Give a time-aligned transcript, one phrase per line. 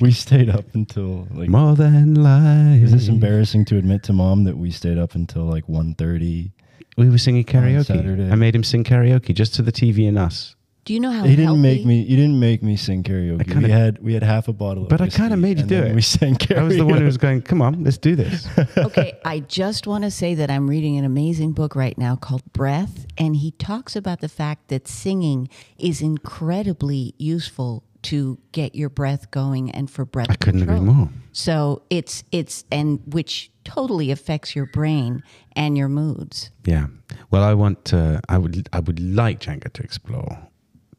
[0.00, 1.48] we stayed up until like.
[1.48, 2.82] More than life.
[2.82, 6.50] Is this embarrassing to admit to mom that we stayed up until like 1.30?
[6.96, 7.86] We were singing karaoke.
[7.86, 8.30] Saturday.
[8.30, 10.56] I made him sing karaoke just to the TV and us.
[10.84, 12.00] Do you know how He didn't make me.
[12.00, 13.46] You didn't make me sing karaoke.
[13.46, 14.84] kinda- we had we had half a bottle.
[14.84, 15.94] Of But I kinda made you do it.
[15.94, 16.58] We sang karaoke.
[16.58, 18.48] I was the one who was going, come on, let's do this.
[18.78, 22.42] okay, I just want to say that I'm reading an amazing book right now called
[22.54, 28.88] Breath, and he talks about the fact that singing is incredibly useful to get your
[28.88, 30.78] breath going and for breath I couldn't control.
[30.82, 31.08] agree more.
[31.32, 35.22] So it's it's and which totally affects your brain
[35.56, 36.50] and your moods.
[36.64, 36.86] Yeah.
[37.30, 37.84] Well, I want.
[37.86, 38.20] to.
[38.28, 38.68] I would.
[38.72, 40.38] I would like Django to explore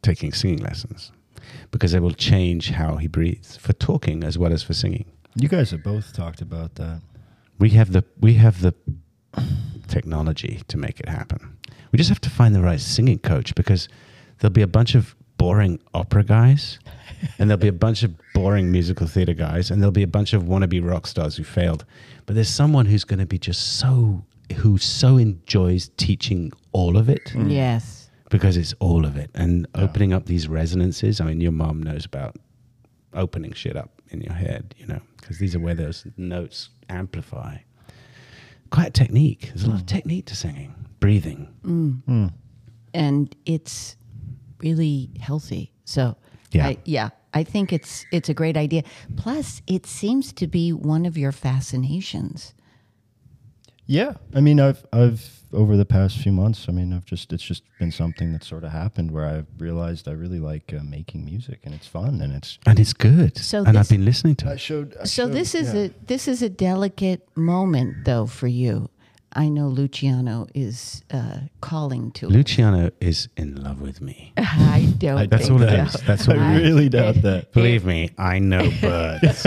[0.02, 1.12] taking singing lessons
[1.72, 5.06] because it will change how he breathes for talking as well as for singing.
[5.36, 7.02] You guys have both talked about that.
[7.60, 8.04] We have the.
[8.20, 8.74] We have the
[9.88, 11.58] technology to make it happen.
[11.92, 13.90] We just have to find the right singing coach because
[14.40, 16.78] there'll be a bunch of boring opera guys,
[17.40, 20.34] and there'll be a bunch of boring musical theater guys, and there'll be a bunch
[20.34, 21.86] of wannabe rock stars who failed.
[22.28, 24.24] But there's someone who's going to be just so
[24.58, 27.52] who so enjoys teaching all of it mm.
[27.52, 28.10] Yes.
[28.30, 31.22] because it's all of it and opening up these resonances.
[31.22, 32.36] I mean, your mom knows about
[33.14, 37.58] opening shit up in your head, you know, because these are where those notes amplify.
[38.72, 39.50] Quite a technique.
[39.50, 39.90] There's a lot of mm.
[39.90, 41.48] technique to singing, breathing.
[41.64, 42.34] Mm.
[42.94, 43.96] and it's
[44.62, 45.72] really healthy.
[45.86, 46.16] So
[46.52, 46.68] Yeah.
[46.68, 48.84] I, yeah, I think it's it's a great idea.
[49.16, 52.54] Plus, it seems to be one of your fascinations.
[53.86, 56.66] Yeah, I mean, I've I've over the past few months.
[56.70, 60.08] I mean, I've just it's just been something that sort of happened where I've realized
[60.08, 62.60] I really like uh, making music and it's fun and it's.
[62.68, 63.38] And it's good.
[63.38, 64.60] So and I've been listening to I it.
[64.60, 64.96] showed.
[65.02, 65.82] I so showed- this is yeah.
[65.86, 68.90] a this is a delicate moment though for you.
[69.34, 72.28] I know Luciano is uh, calling to.
[72.28, 74.34] Luciano is in love with me.
[74.38, 75.18] I don't.
[75.18, 75.98] I That's think all it so.
[76.00, 76.06] is.
[76.08, 76.64] That's all I it is.
[76.70, 77.52] really doubt that.
[77.54, 79.46] Believe me, I know birds.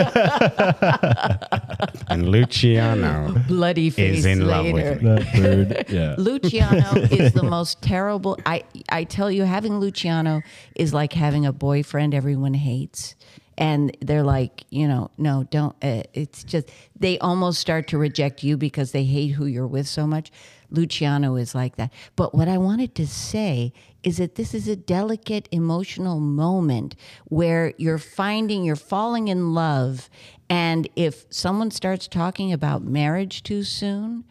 [2.08, 5.08] and Luciano Bloody face is in love with me.
[5.08, 5.86] That bird.
[5.88, 6.14] Yeah.
[6.16, 8.38] Luciano is the most terrible.
[8.46, 10.42] I I tell you, having Luciano
[10.76, 13.14] is like having a boyfriend everyone hates,
[13.58, 15.76] and they're like, you know, no, don't.
[15.82, 19.86] Uh, it's just they almost start to reject you because they hate who you're with
[19.86, 20.30] so much.
[20.70, 21.92] Luciano is like that.
[22.16, 26.96] But what I wanted to say is that this is a delicate emotional moment
[27.26, 30.08] where you're finding you're falling in love
[30.48, 34.24] and if someone starts talking about marriage too soon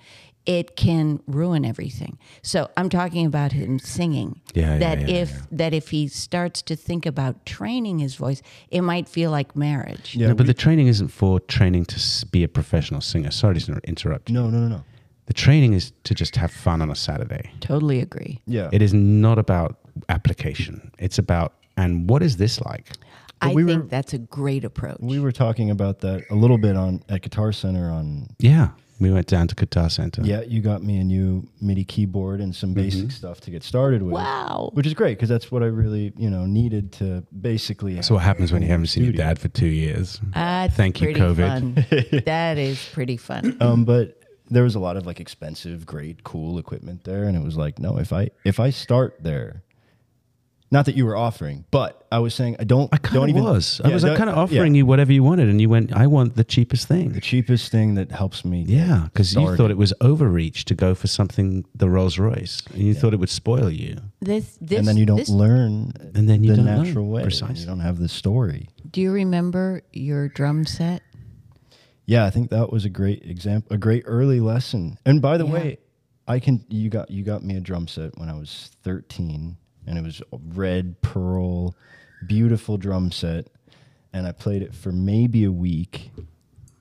[0.45, 5.29] it can ruin everything so i'm talking about him singing Yeah, yeah, that yeah, if
[5.31, 5.37] yeah.
[5.51, 10.15] that if he starts to think about training his voice it might feel like marriage
[10.15, 13.31] Yeah, no, but the training isn't for training to be a professional singer.
[13.31, 14.29] Sorry to interrupt.
[14.29, 14.35] you.
[14.35, 14.83] no, no, no, no.
[15.27, 17.51] The training is to just have fun on a Saturday.
[17.59, 18.69] totally agree Yeah.
[18.71, 19.77] It is not about
[20.09, 20.91] application.
[20.99, 22.87] It's about, and what is this like?
[23.43, 26.59] i we think were- that's a great approach we were talking about that a little
[26.59, 28.27] bit on at Guitar Center on.
[28.39, 28.69] Yeah.
[29.01, 30.21] We went down to Guitar Center.
[30.21, 34.03] Yeah, you got me a new MIDI keyboard and some basic stuff to get started
[34.03, 34.13] with.
[34.13, 37.99] wow Which is great because that's what I really, you know, needed to basically.
[38.03, 40.21] So what happens when you haven't seen your dad for two years.
[40.33, 41.89] That's Thank you, COVID.
[41.89, 42.21] fun.
[42.25, 46.59] that is pretty fun um, but there was a lot of like expensive, great, cool
[46.59, 49.63] equipment there, and it was like, no, if I if I start there,
[50.73, 52.89] not that you were offering, but I was saying I don't.
[52.93, 53.81] I kind don't of even, was.
[53.83, 54.41] I was don't- kind of yeah.
[54.59, 57.11] offering you whatever you wanted, and you went, I want the cheapest thing.
[57.11, 58.63] the cheapest thing that helps me.
[58.67, 62.81] Yeah, because you thought it was overreach to go for something the Rolls Royce, and
[62.83, 63.97] you thought it would spoil you.
[64.21, 66.83] this this and then you don't this, learn And then you the don't learn.
[66.83, 67.21] natural way.
[67.21, 67.59] and Precisely.
[67.61, 68.69] You don't have the story.
[68.89, 71.01] do you remember your drum set
[72.05, 74.97] Yeah, I think that was a great example, a great early lesson.
[75.05, 75.51] And by the Yeah.
[75.53, 75.77] way,
[76.27, 79.57] I can you got you got me a drum set when I was 13
[79.91, 81.75] and it was a red pearl
[82.25, 83.47] beautiful drum set
[84.13, 86.11] and I played it for maybe a week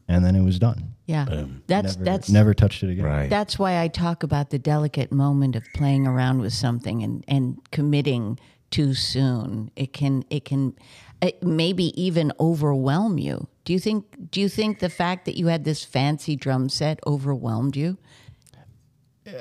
[0.09, 0.94] and then it was done.
[1.06, 1.62] yeah Boom.
[1.66, 3.04] that's never, that's never touched it again.
[3.04, 3.28] Right.
[3.28, 7.59] That's why I talk about the delicate moment of playing around with something and, and
[7.72, 8.38] committing
[8.71, 9.71] too soon.
[9.75, 10.77] It can it can
[11.21, 13.48] it maybe even overwhelm you.
[13.65, 17.01] Do you think do you think the fact that you had this fancy drum set
[17.06, 17.98] overwhelmed you?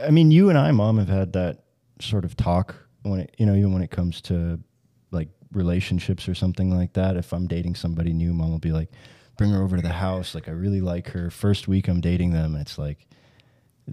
[0.04, 1.64] I mean, you and I, mom, have had that
[2.00, 4.60] sort of talk when it, you know, even when it comes to
[5.12, 7.18] like relationships or something like that.
[7.18, 8.92] If I'm dating somebody new, mom will be like,
[9.38, 10.36] bring her over to the house.
[10.36, 11.30] Like, I really like her.
[11.30, 12.56] First week I'm dating them.
[12.56, 13.08] It's like,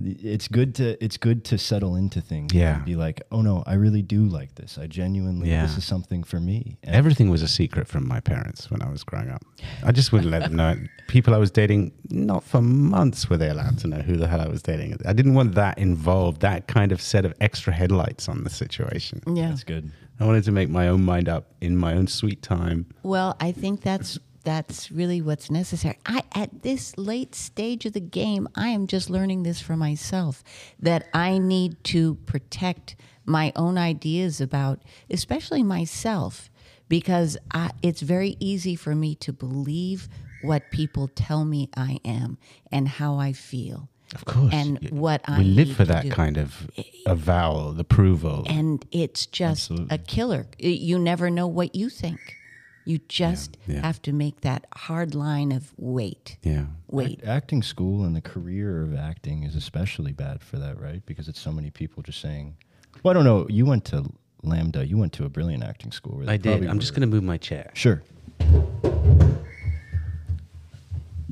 [0.04, 2.52] it's good to, it's good to settle into things.
[2.52, 2.76] Yeah.
[2.76, 4.78] And be like, oh no, I really do like this.
[4.78, 5.62] I genuinely, Yeah.
[5.62, 6.78] this is something for me.
[6.82, 9.42] And Everything was a secret from my parents when I was growing up.
[9.84, 10.76] I just wouldn't let them know.
[11.08, 14.40] People I was dating, not for months were they allowed to know who the hell
[14.40, 14.96] I was dating.
[15.06, 19.22] I didn't want that involved, that kind of set of extra headlights on the situation.
[19.26, 19.48] Yeah.
[19.48, 19.90] that's good.
[20.18, 22.86] I wanted to make my own mind up in my own sweet time.
[23.02, 25.98] Well, I think that's that's really what's necessary.
[26.06, 30.44] I at this late stage of the game, I am just learning this for myself
[30.78, 32.94] that I need to protect
[33.24, 36.48] my own ideas about, especially myself,
[36.88, 40.08] because I, it's very easy for me to believe
[40.42, 42.38] what people tell me I am
[42.70, 43.88] and how I feel.
[44.14, 44.54] Of course.
[44.54, 46.10] And what I we live need for that do.
[46.10, 46.70] kind of
[47.04, 48.44] avowal, approval.
[48.48, 50.46] and it's just a killer.
[50.56, 52.36] You never know what you think.
[52.86, 53.80] You just yeah.
[53.80, 56.66] have to make that hard line of wait, yeah.
[56.86, 57.20] wait.
[57.24, 61.04] Acting school and the career of acting is especially bad for that, right?
[61.04, 62.56] Because it's so many people just saying,
[63.02, 63.44] "Well, I don't know.
[63.50, 64.08] You went to
[64.44, 64.88] LAMDA.
[64.88, 66.64] You went to a brilliant acting school." where I did.
[66.64, 67.72] I'm just going to move my chair.
[67.74, 68.04] Sure.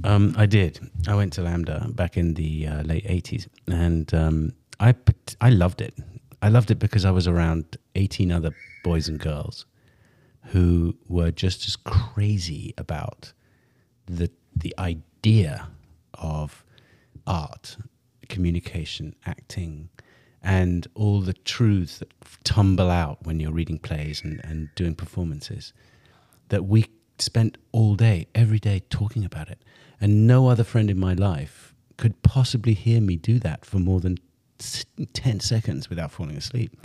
[0.03, 0.81] Um, I did.
[1.07, 4.93] I went to LAMDA back in the uh, late '80s, and um, I
[5.41, 5.95] I loved it.
[6.43, 9.67] I loved it because I was around 18 other boys and girls
[10.47, 13.33] who were just as crazy about
[14.07, 15.69] the the idea
[16.15, 16.65] of
[17.27, 17.77] art,
[18.29, 19.89] communication, acting,
[20.43, 22.13] and all the truths that
[22.45, 25.73] tumble out when you're reading plays and, and doing performances
[26.51, 26.87] that we
[27.19, 29.63] spent all day, every day talking about it.
[30.01, 34.01] And no other friend in my life could possibly hear me do that for more
[34.01, 34.19] than
[34.59, 36.77] 10 seconds without falling asleep.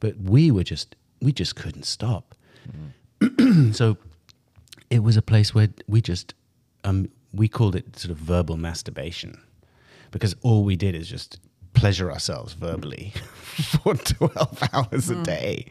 [0.00, 2.34] But we were just, we just couldn't stop.
[2.68, 2.88] Mm-hmm.
[3.72, 3.96] so
[4.90, 6.34] it was a place where we just,
[6.84, 9.40] um, we called it sort of verbal masturbation
[10.10, 11.38] because all we did is just
[11.74, 15.66] pleasure ourselves verbally for 12 hours a day.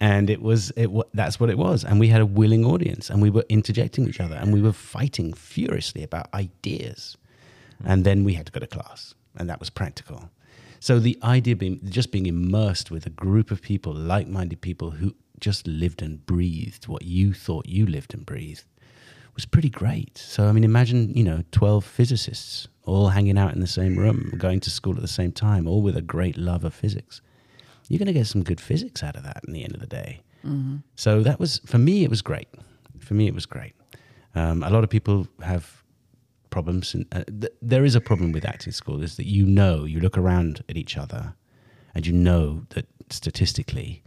[0.00, 1.84] And it was it that's what it was.
[1.84, 4.72] And we had a willing audience and we were interjecting each other and we were
[4.72, 7.16] fighting furiously about ideas.
[7.84, 10.30] And then we had to go to class and that was practical.
[10.80, 15.14] So the idea being just being immersed with a group of people like-minded people who
[15.40, 18.64] just lived and breathed what you thought you lived and breathed
[19.34, 20.16] was pretty great.
[20.18, 24.32] So I mean, imagine you know twelve physicists all hanging out in the same room,
[24.38, 27.20] going to school at the same time, all with a great love of physics.
[27.88, 29.86] You're going to get some good physics out of that in the end of the
[29.86, 30.22] day.
[30.94, 32.02] So that was for me.
[32.04, 32.48] It was great.
[32.98, 33.74] For me, it was great.
[34.34, 35.82] Um, a lot of people have
[36.50, 39.02] problems, and uh, th- there is a problem with acting school.
[39.02, 41.34] Is that you know you look around at each other,
[41.94, 44.02] and you know that statistically,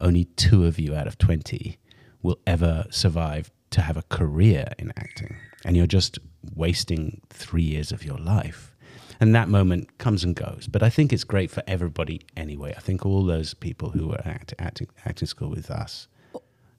[0.00, 1.78] only two of you out of twenty
[2.22, 5.36] will ever survive to have a career in acting.
[5.64, 6.18] And you're just
[6.54, 8.74] wasting three years of your life.
[9.20, 10.68] And that moment comes and goes.
[10.70, 12.74] But I think it's great for everybody anyway.
[12.76, 16.08] I think all those people who were at acting, acting school with us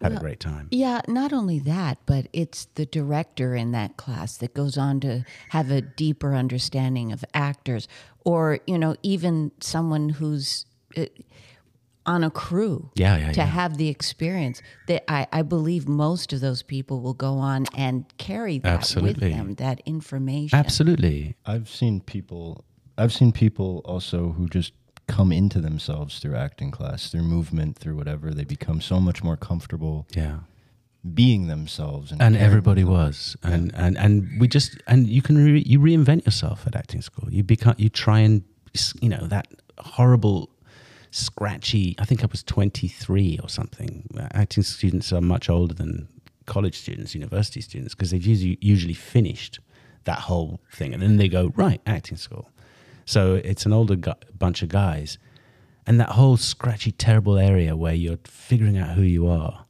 [0.02, 0.68] had a great time.
[0.72, 5.26] Yeah, not only that, but it's the director in that class that goes on to
[5.50, 7.88] have a deeper understanding of actors,
[8.24, 10.66] or you know, even someone who's
[10.98, 11.06] uh,
[12.06, 12.90] on a crew.
[12.96, 13.46] Yeah, yeah, to yeah.
[13.46, 18.06] have the experience that I, I believe most of those people will go on and
[18.18, 19.30] carry that Absolutely.
[19.30, 20.58] with them, that information.
[20.58, 21.36] Absolutely.
[21.46, 22.64] I've seen people.
[22.98, 24.72] I've seen people also who just
[25.08, 28.32] come into themselves through acting class, through movement, through whatever.
[28.34, 30.40] They become so much more comfortable Yeah.
[31.14, 35.62] being themselves, and, and everybody was and and and we just and you can re,
[35.66, 38.44] you reinvent yourself at acting school you become you try and
[39.02, 39.48] you know that
[39.78, 40.50] horrible
[41.16, 46.08] scratchy i think i was 23 or something acting students are much older than
[46.46, 49.60] college students university students because they've usually usually finished
[50.04, 52.50] that whole thing and then they go right acting school
[53.06, 55.18] so it's an older gu- bunch of guys
[55.88, 59.66] and that whole scratchy terrible area where you're figuring out who you are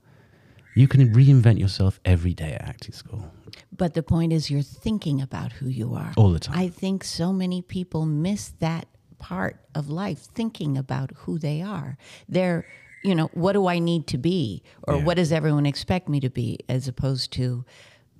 [0.76, 3.32] you can reinvent yourself every day at acting school.
[3.72, 6.60] But the point is, you're thinking about who you are All the time.
[6.60, 8.88] I think so many people miss that
[9.20, 11.98] part of life, thinking about who they are.
[12.30, 12.66] They're,
[13.04, 15.04] you know, what do I need to be, or Yeah.
[15.04, 17.66] what does everyone expect me to be, as opposed to,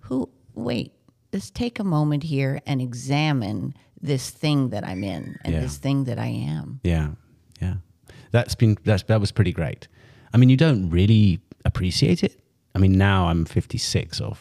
[0.02, 0.30] who?
[0.54, 0.94] Wait,
[1.34, 5.62] let's take a moment here and examine this thing that I'm in and Yeah.
[5.62, 6.80] this thing that I am.
[6.84, 7.12] Yeah,
[7.62, 7.76] yeah.
[8.32, 9.88] That's been that's that was pretty great.
[10.34, 12.40] I mean, you don't really appreciate it.
[12.76, 14.36] I mean, now I'm 56 or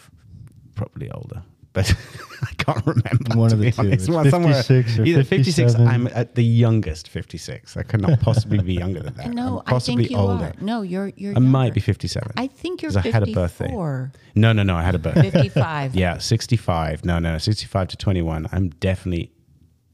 [0.74, 1.42] probably older,
[1.74, 1.94] but
[2.42, 3.36] I can't remember.
[3.36, 3.88] One of the be two.
[3.88, 5.74] It's Well, somewhere- 56 or either 56.
[5.74, 7.76] I'm at the youngest 56.
[7.76, 9.30] I could not possibly be younger than that.
[9.30, 10.44] No, I'm possibly I think you older.
[10.44, 10.54] are.
[10.62, 11.36] No, you're you're.
[11.36, 12.32] I might be 57.
[12.38, 13.64] I think you're 'Cause I had a birthday.
[13.66, 14.12] 54.
[14.36, 14.76] No, no, no.
[14.76, 15.30] I had a birthday.
[15.30, 15.94] 55.
[16.04, 17.04] yeah, 65.
[17.04, 18.48] No, no, 65 to 21.
[18.52, 19.30] I'm definitely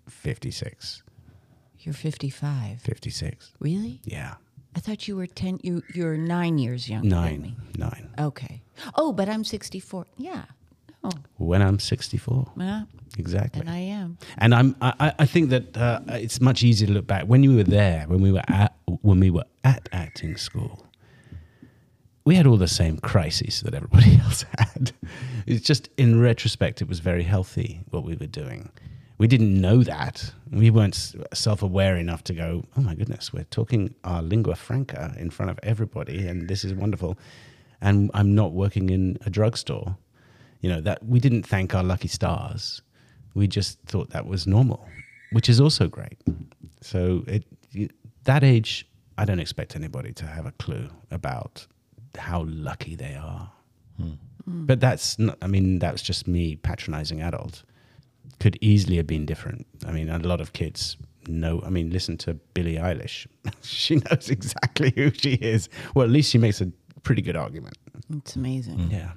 [0.08, 1.02] 56.
[1.80, 2.80] You're 55.
[2.82, 3.52] 56.
[3.58, 4.00] Really?
[4.04, 4.34] Yeah.
[4.76, 7.56] I thought you were 10 you you're 9 years younger than me.
[7.76, 7.90] Nine.
[7.92, 8.10] Nine.
[8.18, 8.62] Okay.
[8.94, 10.06] Oh, but I'm 64.
[10.16, 10.44] Yeah.
[11.02, 12.52] Oh, When I'm 64.
[12.58, 12.82] yeah.
[13.18, 13.60] Exactly.
[13.60, 14.18] And I am.
[14.38, 17.56] And I'm, I, I- think that uh, it's much easier to look back when you
[17.56, 20.86] were there, when we were at, when we were at acting school.
[22.24, 24.92] we had all the same crises that everybody else had.
[25.46, 28.70] It's just in retrospect, it was very healthy what we were doing.
[29.18, 30.32] We didn't know that.
[30.50, 35.14] We weren't self aware enough to go, oh my goodness, we're talking our lingua franca
[35.18, 37.18] in front of everybody, and this is wonderful.
[37.82, 39.96] And I'm not working in a drugstore.
[40.60, 42.82] You know, that we didn't thank our lucky stars.
[43.34, 44.86] We just thought that was normal,
[45.32, 46.18] which is also great.
[46.82, 47.44] So, it,
[48.24, 48.86] that age,
[49.16, 51.66] I don't expect anybody to have a clue about
[52.18, 53.50] how lucky they are.
[53.96, 54.12] Hmm.
[54.44, 54.66] Hmm.
[54.66, 57.62] But that's not, I mean, that's just me patronizing adults
[58.38, 59.66] Could easily have been different.
[59.86, 60.96] I mean, a lot of kids
[61.28, 63.26] know, I mean, listen to Billie Eilish.
[63.62, 65.68] she knows exactly who she is.
[65.94, 67.76] Well, at least she makes a pretty good argument.
[68.16, 68.78] It's amazing.
[68.78, 68.90] Hmm.
[68.90, 69.12] Yeah.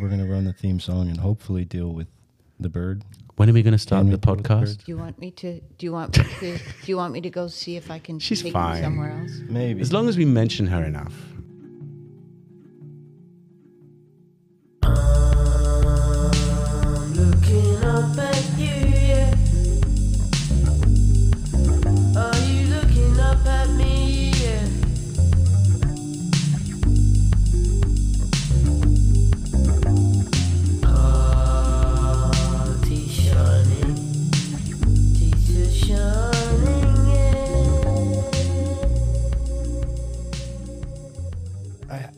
[0.00, 2.08] We're gonna run the theme song and hopefully deal with
[2.60, 3.02] the bird.
[3.36, 4.84] When are we going to start Can the we deal with the podcast?
[4.84, 5.60] Do you want me to?
[5.76, 6.56] Do you want me to?
[6.58, 8.80] do you want me to go see if I can She's take fine.
[8.80, 9.40] somewhere else?
[9.48, 11.12] Maybe As long as we mention her enough.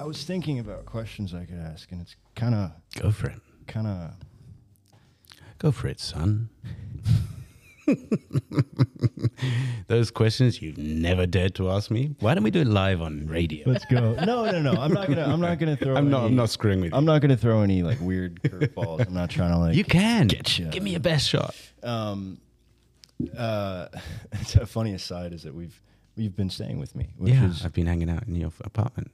[0.07, 3.41] Was thinking about questions I could ask, and it's kind of Go for it.
[3.67, 4.13] kind of
[5.59, 6.51] Go for it, son.
[9.87, 12.15] Those questions you've never dared to ask me.
[12.21, 13.69] Why don't we do it live on radio?
[13.71, 14.15] Let's go.
[14.15, 14.73] No, no, no.
[14.73, 15.25] I'm not gonna.
[15.25, 15.95] I'm not gonna throw.
[15.99, 16.25] I'm not.
[16.25, 16.99] I'm not screwing with you.
[16.99, 19.07] I'm not gonna throw any like weird curveballs.
[19.07, 19.77] I'm not trying to like.
[19.77, 20.69] you can get ya.
[20.71, 21.55] Give me your best shot.
[21.83, 22.39] Um,
[23.37, 23.89] uh,
[24.33, 25.81] it's a funny aside is that we've
[26.17, 29.13] we've been staying with me, which yeah, is I've been hanging out in your apartment,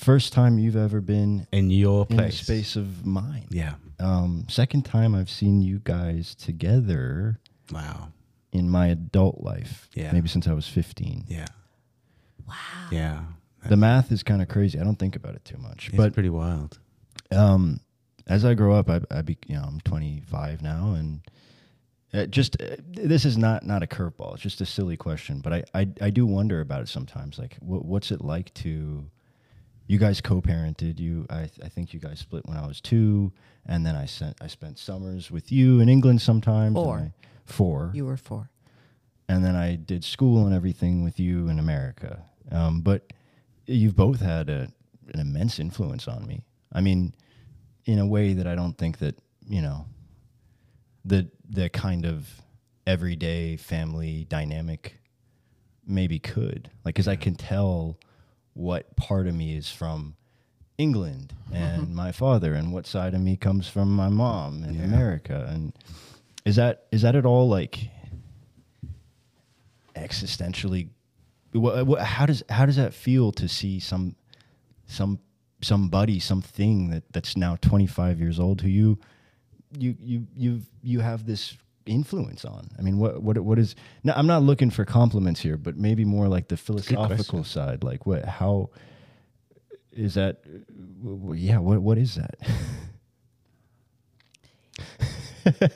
[0.00, 2.40] first time you've ever been in your in place.
[2.40, 3.46] space of mine.
[3.50, 3.74] Yeah.
[3.98, 7.38] Um, second time I've seen you guys together
[7.72, 8.08] Wow.
[8.52, 9.88] in my adult life.
[9.94, 10.10] Yeah.
[10.12, 11.24] Maybe since I was 15.
[11.28, 11.46] Yeah.
[12.48, 12.54] Wow.
[12.90, 13.20] Yeah.
[13.68, 14.80] The math is kind of crazy.
[14.80, 16.78] I don't think about it too much, It's but pretty wild.
[17.30, 17.80] um,
[18.26, 21.20] as I grow up, I, I be, you know, I'm 25 now, and
[22.14, 24.34] uh, just uh, this is not not a curveball.
[24.34, 27.38] It's just a silly question, but I, I I do wonder about it sometimes.
[27.38, 29.04] Like, what, what's it like to?
[29.90, 31.00] You guys co-parented.
[31.00, 33.32] You, I, I think you guys split when I was two,
[33.66, 36.76] and then I sent I spent summers with you in England sometimes.
[36.76, 36.98] Four.
[36.98, 37.12] I-
[37.44, 37.90] four.
[37.92, 38.50] You were four.
[39.28, 42.22] and then I did school and everything with you in America.
[42.52, 43.12] Um, but
[43.66, 44.68] you've both had a,
[45.12, 46.44] an immense influence on me.
[46.72, 47.12] I mean,
[47.84, 49.16] in a way that I don't think that
[49.48, 49.86] you know
[51.04, 52.28] the the kind of
[52.86, 55.00] everyday family dynamic
[55.84, 57.98] maybe could like because I can tell
[58.54, 60.16] what part of me is from
[60.78, 64.84] England and my father and what side of me comes from my mom in Yeah.
[64.84, 65.72] America and
[66.44, 67.90] is that is that at all like
[69.94, 70.88] existentially
[71.52, 74.14] what, what, how does how does that feel to see some
[74.86, 75.18] some
[75.60, 78.98] somebody something that that's now 25 years old who you
[79.78, 81.56] you you you you have this
[81.90, 82.68] influence on?
[82.78, 86.04] I mean what what what is no, i'm not looking for compliments here but maybe
[86.04, 88.70] more like the philosophical side like what how
[89.92, 92.36] is that w- w- yeah what what is that?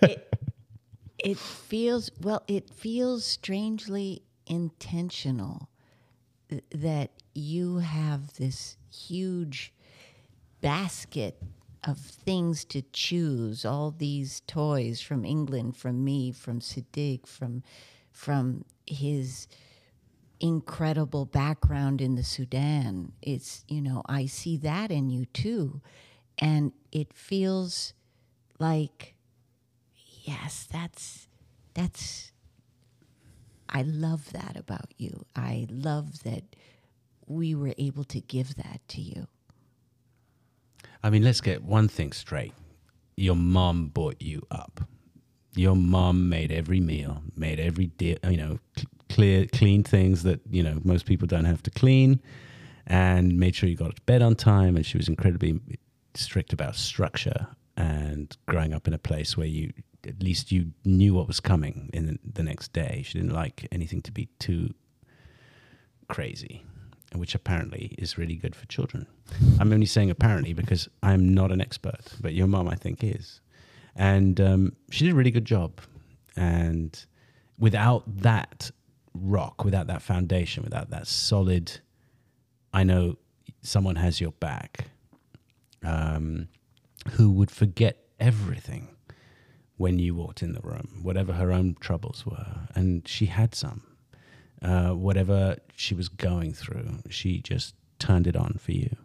[0.02, 0.34] It,
[1.18, 5.68] it feels well it feels strangely intentional
[6.70, 9.72] that you have this huge
[10.60, 11.42] basket
[11.84, 17.62] of things to choose all these toys from England from me from Siddig from
[18.10, 19.46] from his
[20.40, 23.12] incredible background in the Sudan.
[23.22, 25.80] It's you know I see that in you too.
[26.38, 27.94] And it feels
[28.58, 29.14] like
[30.24, 31.28] yes that's
[31.74, 32.32] that's
[33.68, 35.24] i love that about you.
[35.36, 36.44] I love that
[37.26, 39.26] we were able to give that to you
[41.04, 42.54] I mean, let's get one thing straight.
[43.18, 44.80] Your mom brought you up.
[45.54, 50.40] Your mom made every meal, made every di- you know, cl- clear, clean things that
[50.50, 52.22] you know most people don't have to clean,
[52.86, 54.76] and made sure you got to bed on time.
[54.76, 55.60] And she was incredibly
[56.14, 59.74] strict about structure and growing up in a place where you
[60.08, 63.02] at least you knew what was coming in the next day.
[63.04, 64.72] She didn't like anything to be too
[66.08, 66.64] crazy,
[67.14, 69.06] which apparently is really good for children.
[69.58, 73.40] I'm only saying apparently because I'm not an expert, but your mom, I think, is.
[73.96, 75.80] And um, she did a really good job.
[76.36, 77.04] And
[77.58, 78.70] without that
[79.14, 81.80] rock, without that foundation, without that solid,
[82.72, 83.16] I know
[83.62, 84.86] someone has your back,
[85.82, 86.48] um,
[87.12, 88.88] who would forget everything
[89.76, 93.82] when you walked in the room, whatever her own troubles were, and she had some.
[94.64, 98.96] Uh, whatever she was going through, she just turned it on for you.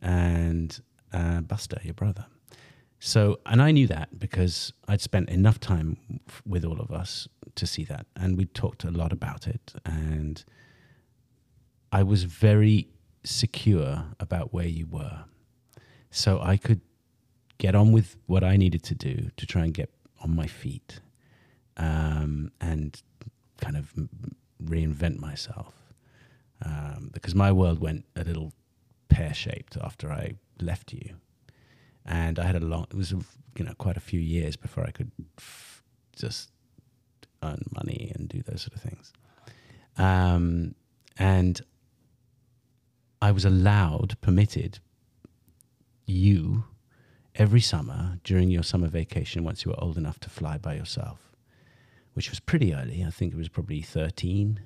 [0.00, 0.80] And
[1.12, 2.24] uh, Buster, your brother.
[2.98, 7.28] So, and I knew that because I'd spent enough time f- with all of us
[7.56, 8.06] to see that.
[8.16, 9.74] And we talked a lot about it.
[9.84, 10.42] And
[11.92, 12.88] I was very
[13.24, 15.24] secure about where you were.
[16.10, 16.80] So I could
[17.58, 19.90] get on with what I needed to do to try and get
[20.22, 21.00] on my feet
[21.76, 23.00] um, and
[23.60, 23.92] kind of
[24.64, 25.74] reinvent myself.
[26.64, 28.52] Um, because my world went a little
[29.08, 31.16] pear shaped after I left you.
[32.04, 34.90] And I had a long, it was, you know, quite a few years before I
[34.90, 35.82] could f-
[36.16, 36.50] just
[37.42, 39.12] earn money and do those sort of things.
[39.96, 40.74] Um,
[41.18, 41.60] and
[43.22, 44.78] I was allowed, permitted
[46.06, 46.64] you
[47.34, 51.29] every summer during your summer vacation once you were old enough to fly by yourself,
[52.14, 53.04] which was pretty early.
[53.04, 54.60] I think it was probably 13,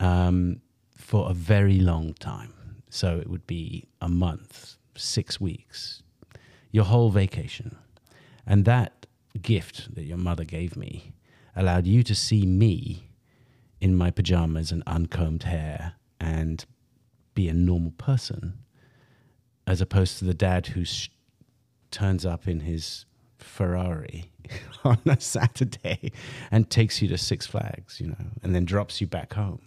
[0.00, 0.60] um,
[0.96, 2.54] for a very long time.
[2.90, 6.02] So it would be a month, six weeks,
[6.70, 7.76] your whole vacation.
[8.46, 9.06] And that
[9.40, 11.12] gift that your mother gave me
[11.54, 13.10] allowed you to see me
[13.80, 16.64] in my pajamas and uncombed hair and
[17.34, 18.58] be a normal person
[19.66, 21.10] as opposed to the dad who sh-
[21.90, 23.04] turns up in his
[23.38, 24.30] Ferrari
[24.84, 26.12] on a Saturday
[26.50, 29.60] and takes you to Six Flags, you know, and then drops you back home.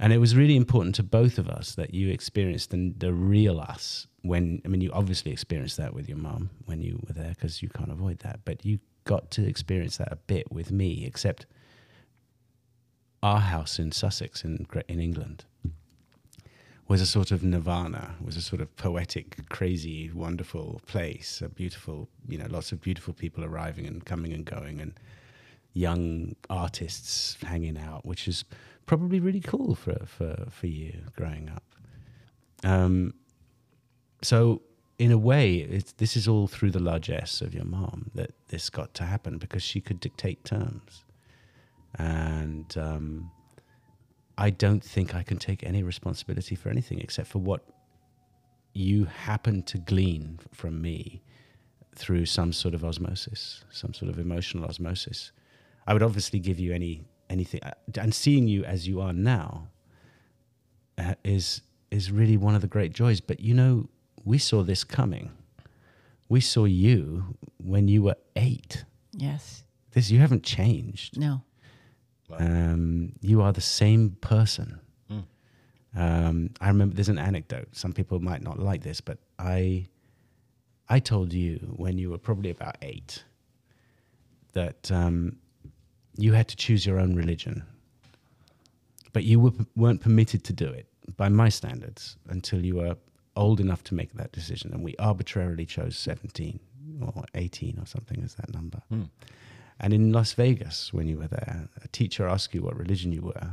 [0.00, 3.60] And it was really important to both of us that you experienced the, the real
[3.60, 7.30] us when, I mean, you obviously experienced that with your mum when you were there
[7.30, 11.04] because you can't avoid that, but you got to experience that a bit with me,
[11.04, 11.44] except
[13.22, 15.44] our house in Sussex in, in England
[16.92, 21.40] was a sort of nirvana, was a sort of poetic, crazy, wonderful place.
[21.40, 24.92] A beautiful, you know, lots of beautiful people arriving and coming and going, and
[25.72, 28.44] young artists hanging out, which is
[28.84, 31.64] probably really cool for for for you growing up.
[32.62, 33.14] Um,
[34.20, 34.60] so
[34.98, 35.64] in a way,
[35.96, 39.62] this is all through the largesse of your mom that this got to happen because
[39.62, 41.04] she could dictate terms,
[41.98, 43.30] and um,
[44.38, 47.64] I don't think I can take any responsibility for anything except for what
[48.74, 51.22] you happen to glean from me
[51.94, 55.32] through some sort of osmosis, some sort of emotional osmosis.
[55.86, 59.68] I would obviously give you any anything, uh, and seeing you as you are now
[60.98, 63.20] uh, is is really one of the great joys.
[63.20, 63.88] But you know,
[64.24, 65.30] we saw this coming.
[66.28, 68.84] We saw you when you were eight.
[69.12, 69.64] Yes.
[69.90, 71.18] This you haven't changed.
[71.18, 71.42] No.
[72.30, 74.80] Um, you are the same person.
[75.10, 75.24] Mm.
[75.94, 77.68] Um, I remember there's an anecdote.
[77.72, 79.86] Some people might not like this, but I,
[80.88, 83.24] I told you when you were probably about eight
[84.54, 85.36] that um,
[86.16, 87.64] you had to choose your own religion,
[89.12, 92.96] but you were, weren't permitted to do it by my standards until you were
[93.36, 94.72] old enough to make that decision.
[94.72, 96.60] And we arbitrarily chose 17
[97.00, 98.80] or 18 or something as that number.
[98.88, 99.04] Hmm.
[99.82, 103.20] And in Las Vegas, when you were there, a teacher asked you what religion you
[103.22, 103.50] were.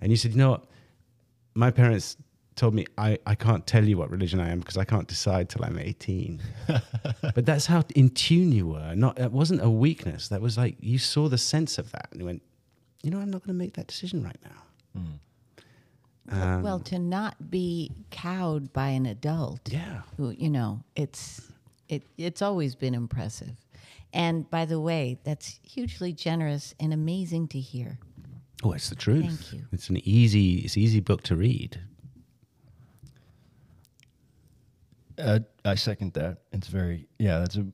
[0.00, 0.64] And you said, you know what?
[1.54, 2.16] My parents
[2.54, 5.48] told me I, I can't tell you what religion I am because I can't decide
[5.48, 6.40] till I'm 18.
[7.34, 8.94] but that's how in tune you were.
[8.94, 10.28] Not That wasn't a weakness.
[10.28, 12.08] That was like you saw the sense of that.
[12.12, 12.42] And you went,
[13.02, 14.60] you know, I'm not going to make that decision right now.
[14.94, 15.04] Well-
[16.30, 19.60] Um, well, to not be cowed by an adult.
[19.70, 20.02] Yeah.
[20.16, 21.50] Who you know, it's
[21.88, 23.56] it it's always been impressive.
[24.12, 27.98] And by the way, that's hugely generous and amazing to hear.
[28.62, 29.24] Oh, it's the truth.
[29.24, 29.66] Thank you.
[29.72, 31.80] It's an easy, it's an easy book to read.
[35.18, 36.38] Uh, I second that.
[36.52, 37.38] It's very yeah.
[37.40, 37.64] That's a,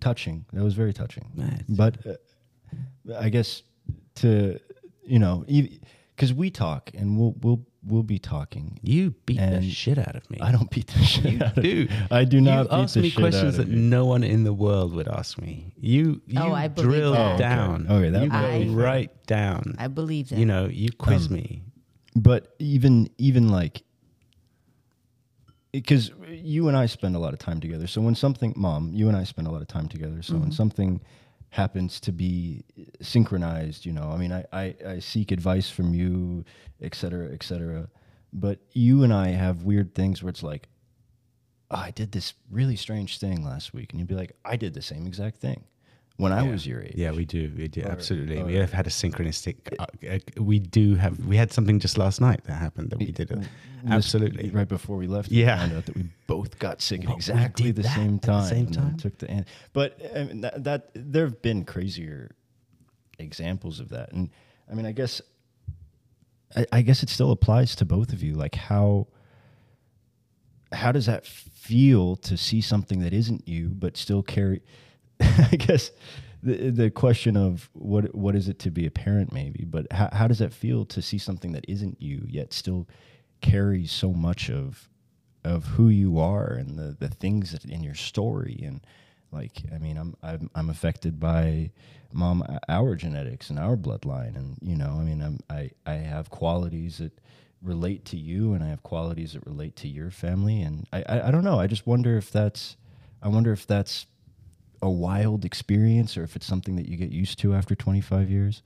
[0.00, 0.44] touching.
[0.52, 1.26] That was very touching.
[1.34, 3.62] Yeah, it's- But uh, I guess
[4.16, 4.58] to
[5.04, 5.44] you know
[6.20, 8.78] because we talk and we'll we'll we'll be talking.
[8.82, 10.36] You beat the shit out of me.
[10.42, 11.88] I don't beat the shit You out of do.
[12.10, 13.76] I do not You beat asked the me shit questions out of that you.
[13.80, 15.72] no one in the world would ask me.
[15.80, 17.38] You, you Oh, I believe drill that.
[17.38, 17.86] down.
[17.86, 17.94] Okay.
[17.94, 19.76] Okay, that you would go right down.
[19.78, 20.38] I believe that.
[20.38, 21.62] you know, you quiz Um, me.
[22.14, 23.82] but even even like
[25.72, 27.86] because you and I spend a lot of time together.
[27.86, 30.20] So when something, mom, you and I spend a lot of time together.
[30.20, 31.00] So when something
[31.50, 32.64] happens to be
[33.00, 36.44] synchronized, you know, I mean, I, I, I seek advice from you,
[36.80, 37.88] et cetera, et cetera.
[38.32, 40.68] But you and I have weird things where it's like,
[41.70, 43.92] oh, I did this really strange thing last week.
[43.92, 45.64] And you'd be like, I did the same exact thing.
[46.20, 46.50] When I Yeah.
[46.50, 46.94] was your age.
[46.96, 47.50] Yeah, we do.
[47.56, 48.42] We do Or- absolutely.
[48.42, 49.56] we have had a synchronistic.
[49.78, 51.18] Uh, uh, we do have.
[51.26, 53.28] We had something just last night that happened that we did.
[53.28, 53.46] This-
[53.88, 54.50] Absolutely.
[54.50, 55.54] Right before we left, Yeah.
[55.54, 58.22] we found out that we both got sick at What, we exactly the same at
[58.22, 58.48] the time.
[58.48, 58.96] same time?
[58.98, 62.30] Took the an- but I mean, that, that there have been crazier
[63.18, 64.28] examples of that, and
[64.70, 65.22] I mean, I guess,
[66.54, 68.34] I, I guess it still applies to both of you.
[68.34, 69.06] Like how
[70.72, 74.60] how does that feel to see something that isn't you but still carry?
[75.52, 75.90] I guess
[76.42, 80.08] the the question of what what is it to be a parent maybe, but how
[80.12, 82.88] how does that feel to see something that isn't you yet still
[83.40, 84.88] carries so much of
[85.44, 88.60] of who you are and the the things in your story?
[88.64, 88.80] And
[89.32, 91.70] like I mean I'm I'm I'm affected by
[92.12, 96.30] mom our genetics and our bloodline and you know I mean I'm I I have
[96.30, 97.12] qualities that
[97.62, 100.62] relate to you and I have qualities that relate to your family.
[100.62, 101.60] And I I, I don't know.
[101.60, 102.76] I just wonder if that's
[103.22, 104.06] I wonder if that's
[104.82, 108.62] a wild experience or if it's something that you get used to after 25 years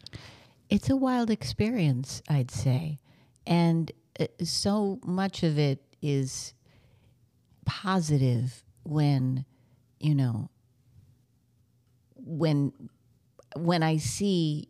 [0.70, 2.98] It's a wild experience, I'd say.
[3.46, 6.54] And uh, so much of it is
[7.66, 9.44] positive when,
[10.00, 10.50] you know,
[12.16, 12.72] when
[13.56, 14.68] when I see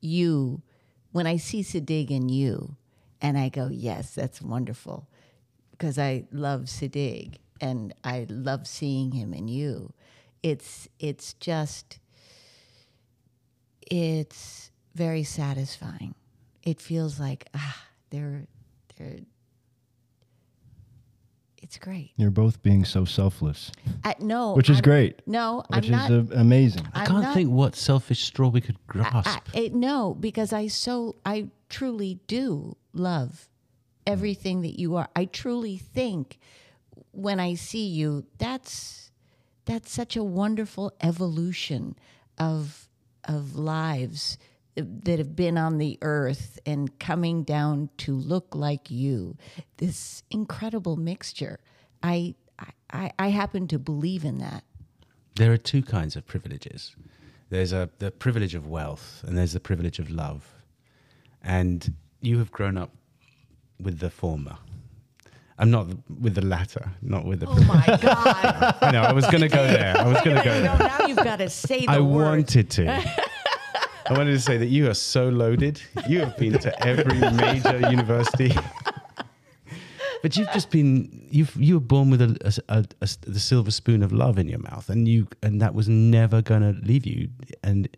[0.00, 0.62] you,
[1.12, 2.76] when I see Siddig in you,
[3.20, 5.08] and I go, yes, that's wonderful,
[5.72, 9.92] because I love Siddig and I love seeing him in you.
[10.42, 11.98] It's it's just
[13.90, 16.14] it's very satisfying.
[16.62, 18.46] It feels like ah, they're
[18.96, 19.18] they're.
[21.62, 22.10] It's great.
[22.16, 23.70] you're both being so selfless
[24.04, 26.10] I, no, which is I'm- great No, which I'm is not.
[26.10, 29.28] uh, amazing I I'm can't not- think what selfish straw we could grasp.
[29.28, 33.48] I, I, no, because I so I truly do love
[34.06, 35.08] everything that you are.
[35.14, 36.38] I truly think
[37.12, 39.01] when I see you, that's
[39.64, 41.96] that's such a wonderful evolution
[42.38, 42.88] of
[43.24, 44.38] of lives
[44.74, 49.36] that have been on the earth and coming down to look like you.
[49.76, 51.60] This incredible mixture.
[52.02, 52.34] I
[52.92, 54.64] I, I happen to believe in that.
[55.36, 56.94] there are two kinds of privileges.
[57.50, 60.46] There's a the privilege of wealth, and there's the privilege of love.
[61.42, 62.90] And you have grown up
[63.80, 64.56] with the former.
[65.58, 65.86] I'm not
[66.20, 67.46] with the latter, not with the.
[67.48, 68.76] Oh my God.
[68.82, 69.02] I know.
[69.02, 69.96] I was going to go there.
[69.96, 70.88] I was going to go No, there.
[70.88, 72.24] now you've got to say the I word.
[72.24, 72.88] wanted to.
[74.06, 75.80] I wanted to say that you are so loaded.
[76.08, 78.52] You have been to every major university.
[80.22, 83.72] But you've just been you've you were born with a, a, a- a- the silver
[83.72, 87.04] spoon of love in your mouth, and you and that was never going to leave
[87.06, 87.28] you.
[87.64, 87.88] And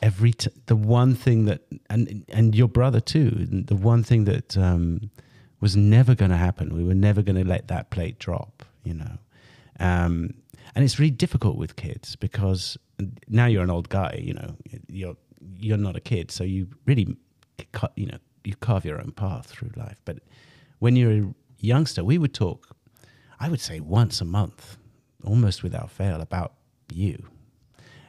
[0.00, 4.56] every t- the one thing that and and your brother too, the one thing that
[4.56, 5.10] um,
[5.60, 6.74] was never going to happen.
[6.74, 8.64] We were never going to let that plate drop.
[8.84, 9.18] You know,
[9.80, 10.34] um,
[10.74, 12.78] and it's really difficult with kids because
[13.28, 14.20] now you're an old guy.
[14.22, 14.56] You know,
[14.88, 15.16] you're
[15.58, 17.16] you're not a kid, so you really
[17.96, 20.00] you know you carve your own path through life.
[20.04, 20.18] But
[20.78, 22.76] when you're a youngster, we would talk.
[23.40, 24.78] I would say once a month,
[25.24, 26.54] almost without fail, about
[26.92, 27.26] you,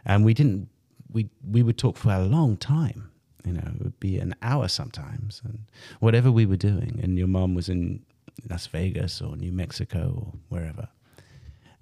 [0.06, 0.70] and we didn't.
[1.12, 3.12] We we would talk for a long time.
[3.50, 5.60] You know, it would be an hour sometimes, and
[6.00, 7.00] whatever we were doing.
[7.02, 8.06] And your mom was in
[8.50, 10.88] Las Vegas or New Mexico or wherever,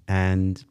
[0.06, 0.64] and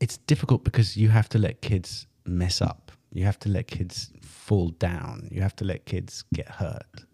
[0.00, 2.92] it's difficult because you have to let kids mess up.
[3.12, 5.28] You have to let kids fall down.
[5.30, 7.04] You have to let kids get hurt.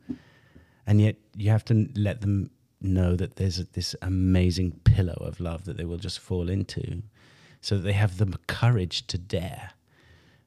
[0.87, 2.51] And yet you have to let them
[2.81, 7.03] know that there's a, this amazing pillow of love that they will just fall into
[7.61, 9.71] so that they have the courage to dare.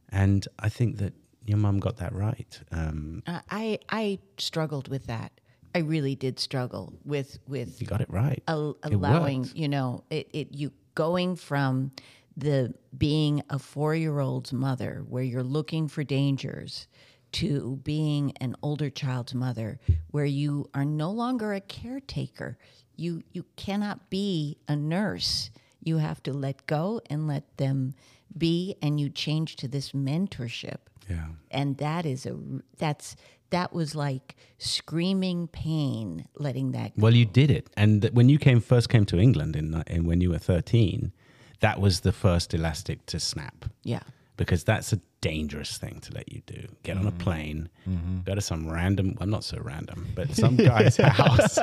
[0.10, 1.14] And I think that
[1.46, 2.60] your mum got that right.
[2.72, 5.32] Um, Uh, I I struggled with that.
[5.74, 8.42] I really did struggle with with you got it right.
[8.48, 11.92] al- allowing you know it, it you going from
[12.38, 16.88] the being a four year old's mother where you're looking for dangers
[17.34, 19.80] to being an older child's mother
[20.12, 22.58] where you are no longer a caretaker
[22.96, 25.50] you you cannot be a nurse
[25.82, 27.94] you have to let go and let them
[28.38, 31.28] be and you change to this mentorship Yeah.
[31.52, 32.38] and that is a
[32.78, 33.16] that's
[33.52, 37.04] that was like screaming pain letting that go.
[37.04, 39.84] Well, you did it, and th- when you came first came to England in, uh,
[39.88, 41.14] in when you were thirteen,
[41.60, 44.02] that was the first elastic to snap yeah
[44.38, 46.68] because that's a dangerous thing to let you do.
[46.84, 47.18] Get on a mm-hmm.
[47.20, 48.20] plane, mm-hmm.
[48.22, 51.58] go to some random, well, not so random, but some guy's house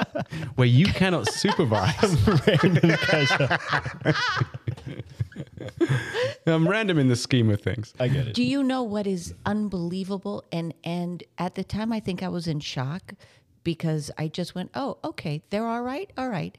[0.57, 1.94] where you cannot supervise.
[6.46, 7.94] I'm random in the scheme of things.
[8.01, 8.35] I get it.
[8.35, 10.44] Do you know what is unbelievable?
[10.53, 13.14] And and at the time, I think I was in shock
[13.64, 16.57] because I just went, "Oh, okay, they're all right, all right."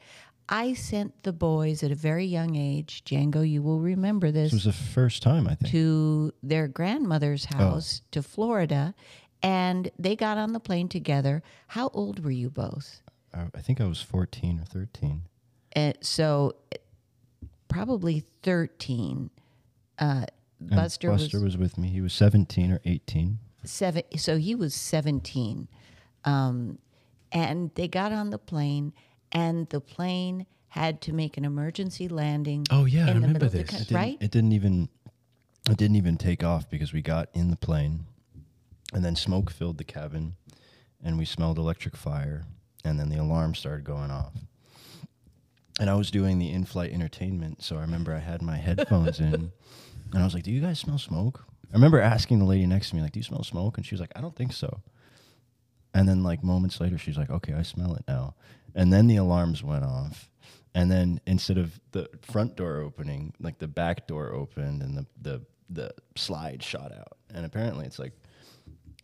[0.50, 4.66] I sent the boys at a very young age, Django, you will remember this, This
[4.66, 5.72] was the first time I think.
[5.72, 7.58] to their grandmother's oh.
[7.58, 8.94] house to Florida,
[9.42, 11.44] and they got on the plane together.
[11.68, 13.02] How old were you both?
[13.34, 15.24] I, I think I was 14 or 13.
[15.74, 16.56] And so
[17.74, 19.30] probably 13.
[20.00, 20.26] Uh,
[20.60, 21.90] Buster, Buster was, was with me.
[21.90, 23.38] He was 17 or 18.
[23.66, 24.04] seven.
[24.18, 25.68] So he was 17.
[26.26, 26.80] Um,
[27.32, 28.94] and they got on the plane,
[29.32, 32.66] and the plane had to make an emergency landing.
[32.72, 33.70] Oh, yeah, I remember middle of the this.
[33.70, 34.18] coun- It right?
[34.22, 34.90] It didn't even
[35.70, 38.06] it didn't even take off because we got in the plane
[38.94, 40.36] and then smoke filled the cabin
[41.02, 42.44] and we smelled electric fire
[42.84, 44.34] and then the alarm started going off.
[45.80, 49.52] And I was doing the in-flight entertainment, so I remember I had my headphones in
[50.14, 52.90] and I was like, "Do you guys smell smoke?" I remember asking the lady next
[52.90, 54.82] to me like, "Do you smell smoke?" and she was like, "I don't think so."
[55.94, 58.36] And then like moments later she's like, "Okay, I smell it now."
[58.76, 60.30] And then the alarms went off.
[60.76, 65.06] And then instead of the front door opening, like the back door opened and the
[65.22, 67.18] the the slide shot out.
[67.34, 68.14] And apparently it's like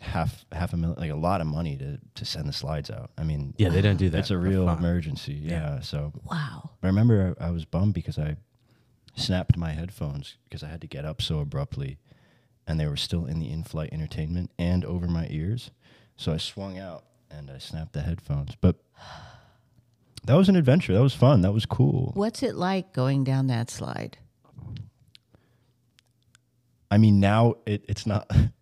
[0.02, 3.12] half half a million like a lot of money to to send the slides out.
[3.18, 4.20] I mean, Yeah, they don't do that.
[4.20, 4.78] it's a real fun.
[4.78, 5.34] emergency.
[5.34, 5.82] Yeah.
[5.82, 6.72] So wow.
[6.82, 8.38] I remember I, I was bummed because I
[9.16, 11.98] snapped my headphones because I had to get up so abruptly
[12.66, 15.72] and they were still in the in-flight entertainment and over my ears.
[16.16, 18.56] So I swung out and I snapped the headphones.
[18.62, 18.78] But
[20.24, 20.94] that was an adventure.
[20.94, 21.42] That was fun.
[21.42, 22.12] That was cool.
[22.14, 24.18] What's it like going down that slide?
[26.92, 28.30] I mean, now it, it's not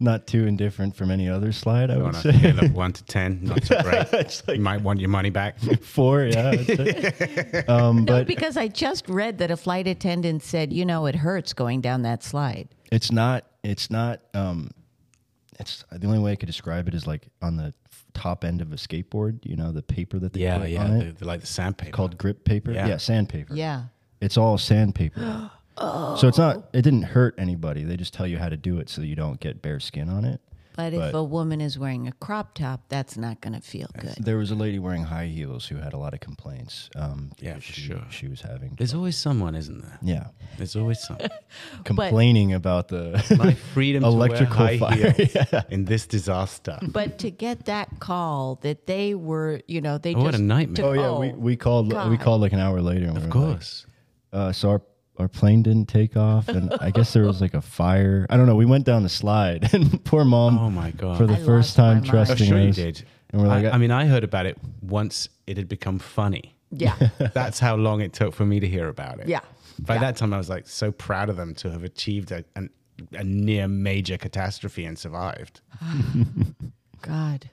[0.00, 1.90] not too indifferent from any other slide.
[1.90, 4.12] I On would a say scale of one to ten, not so great.
[4.12, 5.58] like you might want your money back.
[5.82, 6.24] four.
[6.24, 6.50] Yeah,
[7.68, 11.16] um, No, but because I just read that a flight attendant said, you know, it
[11.16, 12.68] hurts going down that slide.
[12.92, 13.44] it's not.
[13.64, 14.20] It's not.
[14.34, 14.70] Um,
[15.58, 17.74] it's the only way I could describe it is like on the
[18.14, 19.44] top end of a skateboard.
[19.44, 21.46] You know, the paper that they Yeah, put yeah, on the, it the, like the
[21.48, 21.90] sandpaper.
[21.90, 22.70] called grip paper.
[22.70, 22.86] Yeah.
[22.86, 23.54] Yeah, sandpaper.
[23.54, 23.84] Yeah.
[24.20, 25.50] It's all sandpaper.
[26.18, 26.68] So it's not.
[26.72, 27.84] It didn't hurt anybody.
[27.84, 30.24] They just tell you how to do it so you don't get bare skin on
[30.24, 30.40] it.
[30.76, 34.14] But, if a woman is wearing a crop top, that's not going to feel good.
[34.20, 36.88] There was a lady wearing high heels who had a lot of complaints.
[36.94, 38.02] Um, Yeah, for she, sure.
[38.10, 38.76] She was having.
[38.78, 39.98] There's always someone, isn't there?
[40.02, 41.18] Yeah, There's always some.
[41.84, 45.10] complaining about the My freedom electrical to wear high fire.
[45.10, 46.78] heels in this disaster.
[46.82, 50.76] But to get that call that they were, you know, they Oh, what a nightmare.
[50.76, 53.06] took- Oh yeah, we, we called we called like an hour later.
[53.06, 53.84] And we Of were course.
[54.32, 54.82] Like, uh, so our
[55.18, 58.26] our plane didn't take off, and I guess there was like a fire.
[58.30, 58.54] I don't know.
[58.56, 60.58] We went down the slide, and poor mom.
[60.58, 61.18] Oh my god.
[61.18, 62.76] For the I first time trusting oh, sure you us.
[62.76, 63.04] did.
[63.30, 66.54] And we're like, I, I mean, I heard about it once it had become funny.
[66.70, 66.94] Yeah.
[67.34, 69.28] That's how long it took for me to hear about it.
[69.28, 69.40] Yeah.
[69.80, 70.00] By Yeah.
[70.00, 72.70] that time, I was like so proud of them to have achieved a, an,
[73.12, 75.60] a near major catastrophe and survived.
[77.02, 77.50] God.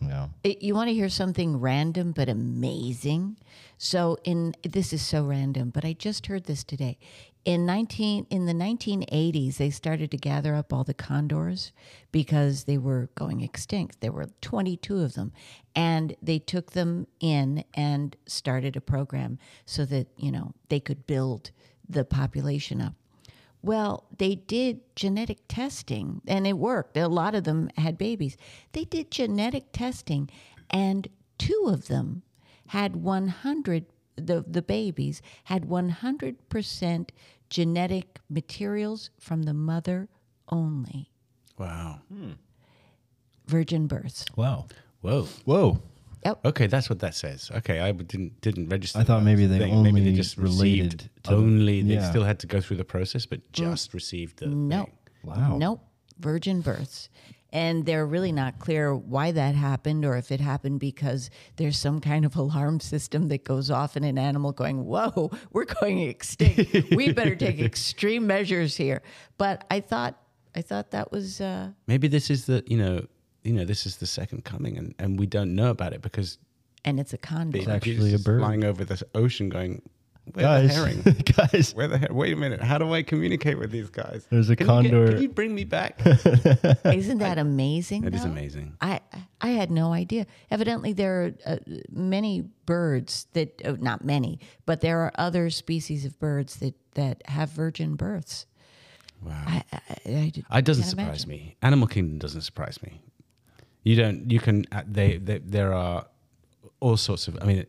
[0.00, 0.28] yeah.
[0.44, 3.36] It, you want to hear something random but amazing?
[3.78, 6.98] So in this is so random, but I just heard this today.
[7.44, 11.70] In 19 in the 1980s, they started to gather up all the condors
[12.10, 14.00] because they were going extinct.
[14.00, 15.32] There were 22 of them,
[15.74, 21.06] and they took them in and started a program so that, you know, they could
[21.06, 21.52] build
[21.88, 22.94] the population up.
[23.62, 26.96] Well, they did genetic testing and it worked.
[26.96, 28.36] A lot of them had babies.
[28.72, 30.30] They did genetic testing
[30.70, 31.08] and
[31.38, 32.22] two of them
[32.68, 37.08] had 100 the the babies had 100%
[37.50, 40.08] genetic materials from the mother
[40.48, 41.10] only.
[41.58, 42.00] Wow.
[42.12, 42.32] Hmm.
[43.46, 44.24] Virgin births.
[44.34, 44.66] Wow.
[45.00, 45.28] Whoa.
[45.44, 45.78] Whoa.
[46.24, 46.44] Yep.
[46.44, 47.50] Okay, that's what that says.
[47.54, 48.98] Okay, I didn't didn't register.
[48.98, 49.82] I thought maybe they thing.
[49.82, 51.82] maybe they just related received to the- only.
[51.82, 52.10] They yeah.
[52.10, 54.46] still had to go through the process, but just received the.
[54.46, 54.84] No.
[54.84, 54.92] thing.
[55.22, 55.56] Wow.
[55.56, 55.80] Nope.
[56.18, 57.10] Virgin births.
[57.52, 62.00] And they're really not clear why that happened or if it happened because there's some
[62.00, 66.94] kind of alarm system that goes off in an animal going, Whoa, we're going extinct.
[66.94, 69.02] we better take extreme measures here.
[69.38, 70.20] But I thought
[70.54, 73.06] I thought that was uh, Maybe this is the you know
[73.44, 76.38] you know this is the second coming, and and we don't know about it because
[76.84, 77.58] and it's a condor.
[77.58, 78.40] baby actually a bird.
[78.40, 79.82] flying over the ocean, going,
[80.32, 81.02] "Where Guys, the herring?
[81.52, 82.60] guys, Where the her- Wait a minute!
[82.62, 84.26] How do I communicate with these guys?
[84.30, 86.00] There's a Can you get- condor- can you bring me back?
[86.84, 88.02] Isn't that amazing?
[88.02, 88.30] That is though?
[88.30, 88.76] amazing.
[88.80, 89.00] I
[89.40, 90.26] I had no idea.
[90.50, 91.56] Evidently, there are uh,
[91.90, 97.22] many birds that uh, not many, but there are other species of birds that that
[97.26, 98.46] have virgin births.
[99.22, 99.42] Wow.
[99.46, 101.28] I, I, I did- It doesn't can't surprise imagine.
[101.30, 101.56] me.
[101.62, 103.00] Animal Kingdom doesn't surprise me.
[103.82, 104.30] You don't.
[104.30, 104.64] You can.
[104.72, 105.38] uh, They, they.
[105.38, 106.06] There are
[106.80, 107.38] all sorts of.
[107.40, 107.64] I mean,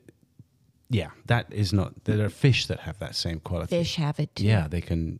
[0.89, 1.09] yeah.
[1.25, 2.05] That is not.
[2.05, 3.77] There are fish that have that same quality.
[3.77, 4.45] Fish have it too.
[4.45, 5.19] Yeah, they can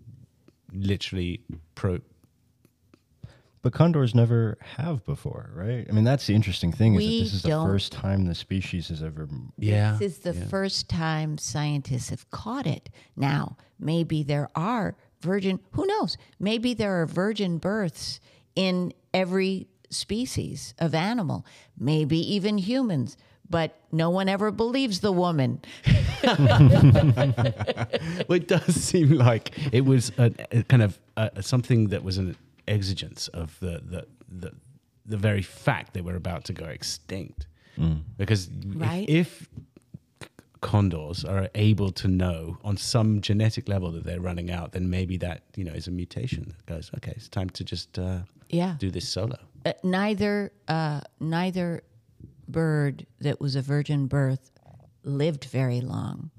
[0.73, 1.41] literally
[1.75, 1.99] pro.
[3.61, 5.85] but condors never have before, right?
[5.89, 8.35] I mean, that's the interesting thing is We that this is the first time the
[8.35, 9.27] species has ever.
[9.57, 9.97] Yeah.
[9.99, 12.89] This is the first time scientists have caught it.
[13.15, 16.17] Now, maybe there are virgin, who knows?
[16.39, 18.19] Maybe there are virgin births
[18.55, 21.45] in every species of animal,
[21.77, 23.17] maybe even humans,
[23.49, 25.61] but no one ever believes the woman.
[28.27, 32.17] well, it does seem like it was a, a kind of uh something that was
[32.17, 32.35] an
[32.67, 34.51] exigence of the, the the
[35.05, 37.47] the very fact they were about to go extinct.
[38.17, 38.49] Because
[38.81, 39.47] if- if,
[40.61, 45.15] condors are able to know on some genetic level that they're running out, then maybe
[45.17, 48.75] that you know is a mutation that goes, okay, it's time to just uh, Yeah.
[48.79, 49.37] do this solo.
[49.65, 51.83] Uh, neither uh, neither
[52.47, 54.51] bird that was a virgin birth
[55.03, 56.31] lived very long.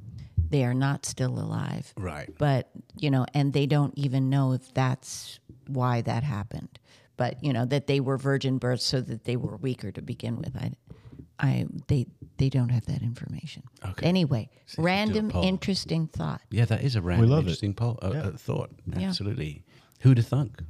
[0.51, 1.93] They are not still alive.
[1.97, 2.31] Right.
[2.39, 6.79] But, you know, and they don't even know if that's why that happened.
[7.19, 10.37] But, you know, that they were virgin births so that they were weaker to begin
[10.37, 10.57] with.
[10.57, 10.73] I
[11.41, 12.07] I they
[12.39, 13.63] they don't have that information.
[13.85, 14.07] Okay.
[14.07, 16.41] Anyway, So you do a random interesting thought.
[16.51, 18.21] Yeah, that is a random love interesting poll, uh, Yeah.
[18.23, 18.71] uh, thought.
[18.87, 19.09] Yeah.
[19.09, 19.65] Absolutely.
[20.01, 20.63] Who'd have thunk?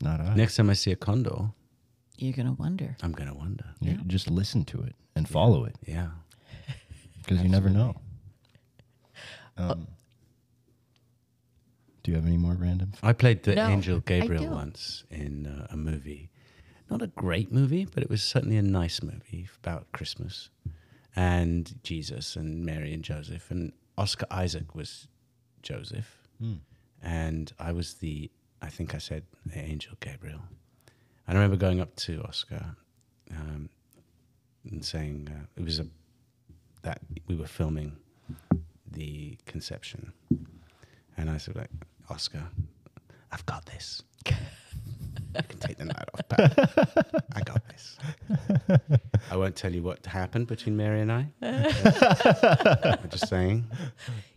[0.00, 0.34] Not I.
[0.34, 1.50] Next time I see a condor,
[2.18, 2.96] You're going to wonder.
[3.02, 3.64] I'm going to wonder.
[3.80, 6.08] You just listen to it and follow it Yeah.
[7.22, 7.94] because you never know.
[9.56, 9.86] Um,
[12.02, 12.92] do you have any more random?
[13.02, 16.30] I played the No, angel Gabriel once in uh, a movie.
[16.90, 20.48] Not a great movie, but it was certainly a nice movie about Christmas
[21.14, 23.50] and Jesus and Mary and Joseph.
[23.50, 25.06] And Oscar Isaac was
[25.62, 26.16] Joseph.
[27.02, 28.30] And I was the,
[28.62, 30.40] I think I said the angel Gabriel.
[31.28, 32.74] I remember going up to Oscar
[33.30, 33.68] um,
[34.70, 35.86] and saying, uh, it was a,
[36.82, 37.96] that we were filming
[38.90, 40.12] the conception.
[41.18, 41.70] And I said, like,
[42.08, 42.44] Oscar,
[43.30, 44.02] I've got this.
[45.36, 47.22] You can take the night off, pal.
[47.36, 47.96] I got this.
[49.30, 51.28] I won't tell you what happened between Mary and I.
[51.42, 53.66] I'm just saying.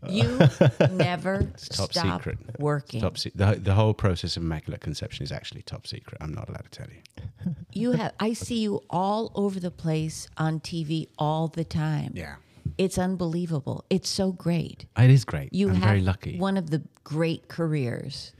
[0.07, 0.37] You
[0.91, 2.37] never top stop secret.
[2.59, 3.01] working.
[3.01, 6.17] Top se- the, the whole process of immaculate conception is actually top secret.
[6.21, 7.55] I'm not allowed to tell you.
[7.71, 12.11] You have I see you all over the place on TV all the time.
[12.15, 12.35] Yeah.
[12.77, 13.85] It's unbelievable.
[13.89, 14.85] It's so great.
[14.97, 15.53] It is great.
[15.53, 16.37] You I'm have very lucky.
[16.37, 18.33] one of the great careers.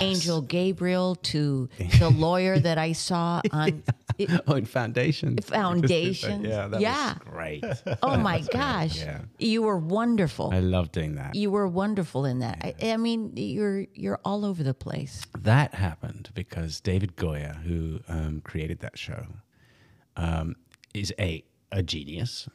[0.00, 3.82] Angel Gabriel to the lawyer that I saw on
[4.18, 5.36] it- oh, in Foundation.
[5.38, 6.46] Foundations.
[6.46, 7.14] Yeah, that Yeah.
[7.18, 7.64] was great.
[8.02, 8.98] Oh my gosh.
[8.98, 9.22] yeah.
[9.38, 10.50] You were wonderful.
[10.52, 11.34] I love doing that.
[11.34, 12.58] you were wonderful in that.
[12.82, 15.22] I, I mean, you're you're all over the place.
[15.38, 19.26] That happened because David Goyer, who um, created that show,
[20.16, 20.56] um,
[20.94, 22.48] is a a genius.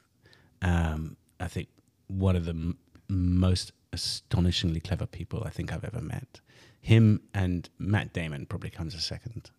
[0.63, 1.67] Um, I think
[2.07, 2.77] one of the m-
[3.09, 6.39] most astonishingly clever people I think I've ever met.
[6.81, 9.51] Him and Matt Damon probably comes a second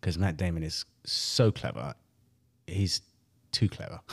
[0.00, 1.94] because Matt Damon is so clever.
[2.66, 3.00] He's
[3.52, 4.00] too clever.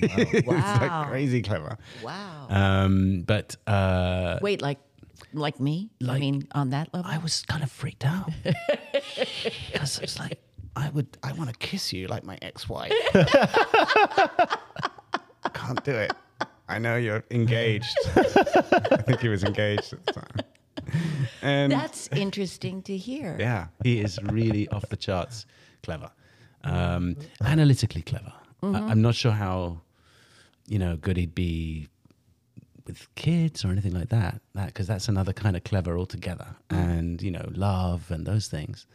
[0.00, 1.06] Like Wow.
[1.08, 1.76] crazy clever.
[2.04, 2.46] Wow.
[2.50, 4.78] Um, but uh, Wait, like
[5.32, 5.90] like me?
[6.08, 7.10] I mean, on that level?
[7.10, 8.30] I was kind of freaked out
[9.72, 10.38] because it's like
[10.76, 12.92] I would I want to kiss you like my ex-wife.
[15.54, 16.12] Can't do it.
[16.68, 17.94] I know you're engaged.
[18.14, 20.46] I think he was engaged at the time.
[21.42, 23.36] And That's interesting to hear.
[23.38, 25.44] yeah, he is really off the charts
[25.82, 26.10] clever,
[26.64, 28.32] um, analytically clever.
[28.62, 29.80] I, I'm not sure how
[30.68, 31.88] you know good he'd be
[32.86, 34.40] with kids or anything like that.
[34.54, 38.86] That because that's another kind of clever altogether, and you know love and those things.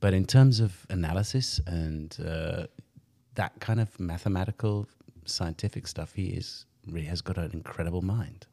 [0.00, 2.66] But in terms of analysis and uh,
[3.36, 4.86] that kind of mathematical,
[5.24, 8.46] scientific stuff, he is really has got an incredible mind.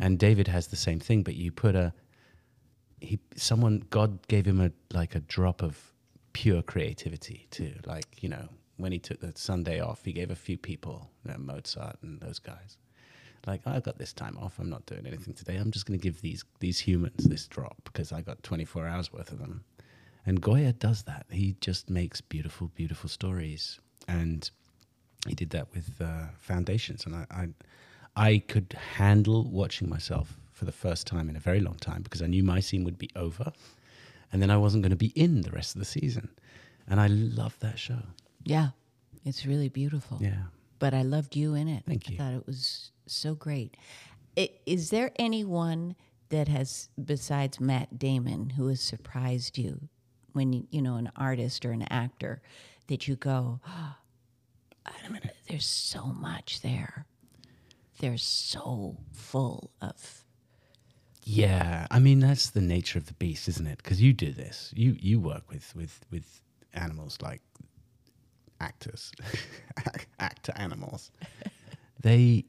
[0.00, 1.92] And David has the same thing, but you put a
[3.04, 5.92] he someone God gave him a like a drop of
[6.32, 7.74] pure creativity too.
[7.86, 11.32] Like you know when he took the Sunday off, he gave a few people, you
[11.32, 12.76] know, Mozart and those guys.
[13.46, 14.58] Like I've got this time off.
[14.58, 15.56] I'm not doing anything today.
[15.56, 19.12] I'm just going to give these these humans this drop because I got 24 hours
[19.12, 19.64] worth of them.
[20.26, 21.26] And Goyer does that.
[21.30, 24.50] He just makes beautiful, beautiful stories, and
[25.26, 27.04] he did that with uh, Foundations.
[27.04, 27.48] And I, I,
[28.16, 32.22] I could handle watching myself for the first time in a very long time because
[32.22, 33.52] I knew my scene would be over,
[34.32, 36.30] and then I wasn't going to be in the rest of the season.
[36.88, 37.98] And I love that show.
[38.44, 38.68] Yeah.
[39.24, 40.18] It's really beautiful.
[40.20, 40.44] Yeah.
[40.78, 41.84] But I loved you in it.
[41.86, 42.16] Thank you.
[42.16, 43.76] I thought it was so great.
[44.38, 45.96] I- Is there anyone
[46.28, 49.88] that has, besides Matt Damon, who has surprised you
[50.32, 52.42] when you, you know, an artist or an actor
[52.88, 53.94] that you go, oh,
[55.48, 57.06] there's so much there.
[58.00, 60.23] They're so full of
[61.24, 63.78] Yeah, I mean that's the nature of the beast, isn't it?
[63.78, 66.42] Because you do this, you you work with with with
[66.74, 67.40] animals like
[68.60, 69.10] actors,
[70.18, 71.10] actor animals.
[72.00, 72.44] they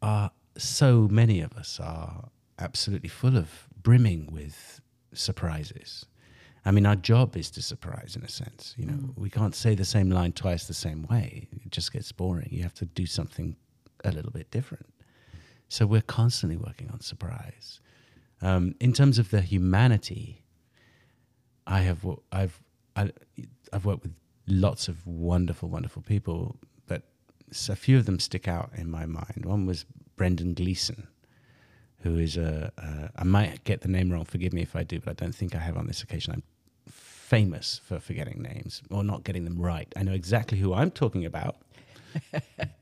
[0.00, 2.28] are so many of us are
[2.58, 4.80] absolutely full of brimming with
[5.12, 6.06] surprises.
[6.64, 8.74] I mean, our job is to surprise in a sense.
[8.76, 9.12] You know, mm.
[9.16, 11.48] we can't say the same line twice the same way.
[11.64, 12.48] It just gets boring.
[12.50, 13.56] You have to do something
[14.04, 14.86] a little bit different.
[15.68, 17.80] So we're constantly working on surprise.
[18.42, 20.44] Um, in terms of the humanity,
[21.66, 22.60] I have I've
[22.96, 23.10] I,
[23.72, 24.14] I've worked with
[24.46, 27.02] lots of wonderful, wonderful people, but
[27.68, 29.44] a few of them stick out in my mind.
[29.44, 29.84] One was
[30.16, 31.06] Brendan Gleeson,
[31.98, 34.24] who is a, a I might get the name wrong.
[34.24, 36.32] Forgive me if I do, but I don't think I have on this occasion.
[36.34, 36.42] I'm
[36.90, 39.92] famous for forgetting names or not getting them right.
[39.96, 41.56] I know exactly who I'm talking about.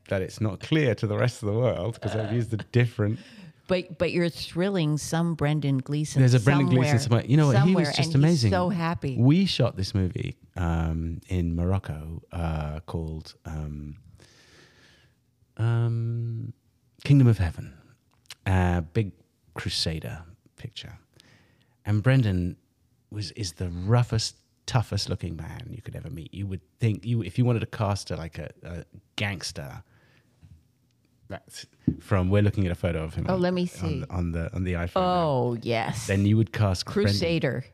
[0.09, 3.19] that it's not clear to the rest of the world because I've used a different
[3.69, 6.23] But but you're thrilling some Brendan Gleeson.
[6.23, 6.99] There's a Brendan Gleeson.
[6.99, 7.25] Somewhere.
[7.25, 7.63] You know what?
[7.63, 8.51] He was just amazing.
[8.51, 9.17] So happy.
[9.19, 13.97] We shot this movie um, in Morocco uh, called um,
[15.59, 16.53] um,
[17.05, 17.75] Kingdom of Heaven,
[18.47, 19.13] a big
[19.55, 20.23] crusader
[20.57, 20.99] picture.
[21.85, 22.57] And Brendan
[23.11, 26.33] was is the roughest, toughest looking man you could ever meet.
[26.33, 28.85] You would think you if you wanted to cast a, like a, a
[29.17, 29.83] gangster.
[31.29, 31.67] That's
[32.01, 33.27] from we're looking at a photo of him.
[33.29, 34.01] Oh, on- let me on see.
[34.01, 34.95] the- on the on the iPhone.
[34.97, 36.87] now oh yes, then you would cast.
[36.87, 37.65] Crusader.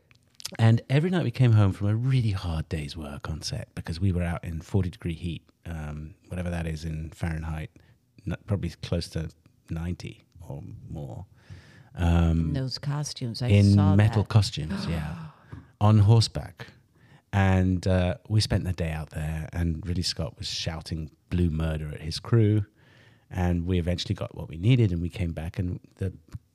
[0.59, 3.99] And every night we came home from a really hard day's work on set because
[3.99, 7.71] we were out in 40 degree heat, um, whatever that is in Fahrenheit,
[8.45, 9.29] probably close to
[9.71, 11.25] 90 or more,
[11.97, 13.41] in those costumes.
[13.41, 14.29] I Um, in metal that.
[14.29, 15.15] costumes, yeah,
[15.81, 16.67] on horseback.
[17.33, 21.89] And uh, we spent the day out there, and Ridley Scott was shouting blue murder
[21.91, 22.65] at his crew.
[23.29, 25.59] And we eventually got what we needed, and we came back.
[25.59, 26.13] And the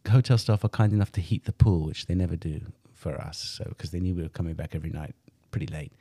[0.09, 2.61] hotel staff are kind enough to heat the pool, which they never do
[2.95, 5.15] for us, so because they knew we were coming back every night
[5.51, 5.93] pretty late.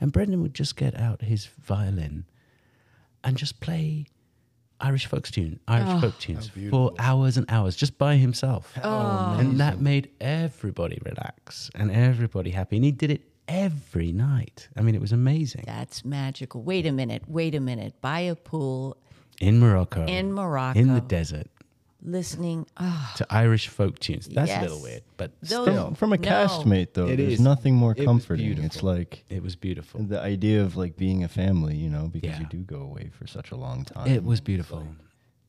[0.00, 2.24] And Brendan would just get out his violin
[3.24, 4.06] and just play
[4.80, 6.00] Irish folk tune, Irish oh.
[6.00, 8.72] folk tunes for hours and hours, just by himself.
[8.82, 9.36] Oh.
[9.38, 12.76] and that made everybody relax and everybody happy.
[12.76, 14.68] And he did it every night.
[14.76, 15.64] I mean, it was amazing.
[15.66, 16.62] That's magical.
[16.62, 17.22] Wait a minute.
[17.26, 17.94] Wait a minute.
[18.00, 18.96] By a pool,
[19.40, 20.78] In Morocco, In Morocco.
[20.78, 21.48] in the desert,
[22.02, 22.66] listening.
[22.78, 24.26] Oh, to Irish folk tunes.
[24.28, 26.28] That's a little weird, but Those- still, From, from a No.
[26.28, 27.40] castmate though, It there's is.
[27.40, 28.58] nothing more It comforting.
[28.64, 30.02] It's like it was beautiful.
[30.02, 32.40] the idea of like being a family, you know, because Yeah.
[32.40, 34.06] you do go away for such a long time.
[34.06, 34.78] It was beautiful.
[34.78, 34.88] like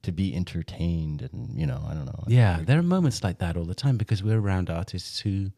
[0.03, 2.23] to be entertained and you know, I don't know.
[2.27, 5.51] Yeah, there are moments like that all the time because we're around artists who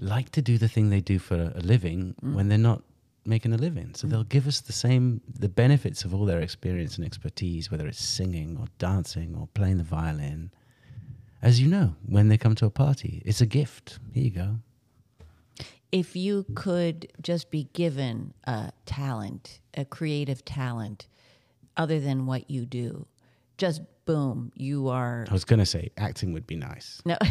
[0.00, 2.34] like to do the thing they do for a living mm.
[2.34, 2.82] when they're not
[3.26, 3.94] making a living.
[3.94, 4.10] So mm.
[4.10, 8.02] they'll give us the same the benefits of all their experience and expertise, whether it's
[8.04, 10.50] singing or dancing or playing the violin.
[11.42, 13.98] As you know, when they come to a party, it's a gift.
[14.12, 14.56] Here you go.
[15.92, 21.06] if you could just be given a talent, a creative talent,
[21.76, 23.06] other than what you do,
[23.58, 25.24] just boom, you are.
[25.28, 27.00] I was going to say acting would be nice.
[27.04, 27.16] No.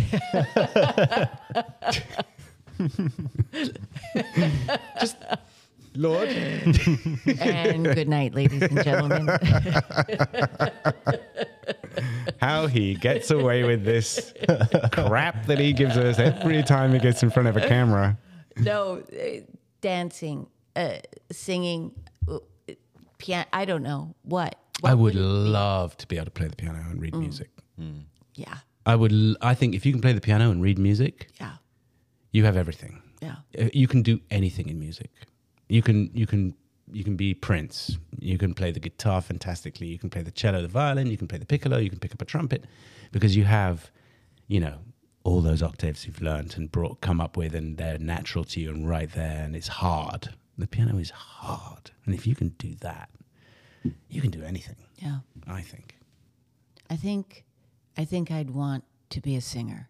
[5.95, 6.27] Lord.
[7.39, 9.27] and good night, ladies and gentlemen.
[12.39, 14.33] How he gets away with this
[14.91, 18.17] crap that he gives us every time he gets in front of a camera.
[18.57, 19.39] no, uh,
[19.81, 20.95] dancing, uh,
[21.31, 21.91] singing,
[22.29, 22.39] uh,
[23.17, 23.45] piano.
[23.53, 24.55] I don't know what.
[24.81, 25.23] what I would it be?
[25.23, 27.19] love to be able to play the piano and read Mm.
[27.21, 27.49] music.
[28.35, 29.11] Yeah, I would.
[29.13, 31.53] l- I think if you can play the piano and read music, yeah,
[32.31, 33.01] you have everything.
[33.21, 33.35] yeah.
[33.57, 35.11] Uh, You can do anything in music.
[35.70, 36.11] You can.
[36.14, 36.55] You can.
[36.91, 37.97] You can be Prince.
[38.20, 39.88] You can play the guitar fantastically.
[39.88, 41.07] You can play the cello, the violin.
[41.07, 41.78] You can play the piccolo.
[41.78, 42.66] You can pick up a trumpet,
[43.11, 43.89] because you have,
[44.47, 44.80] you know,
[45.24, 48.70] all those octaves you've learned and brought, come up with, and they're natural to you
[48.70, 49.43] and right there.
[49.43, 50.36] And it's hard.
[50.57, 53.09] The piano is hard, and if you can do that,
[54.09, 54.76] you can do anything.
[54.97, 55.20] Yeah.
[55.47, 55.97] I think.
[56.89, 57.45] I think
[57.97, 59.88] I think I'd want to be a singer.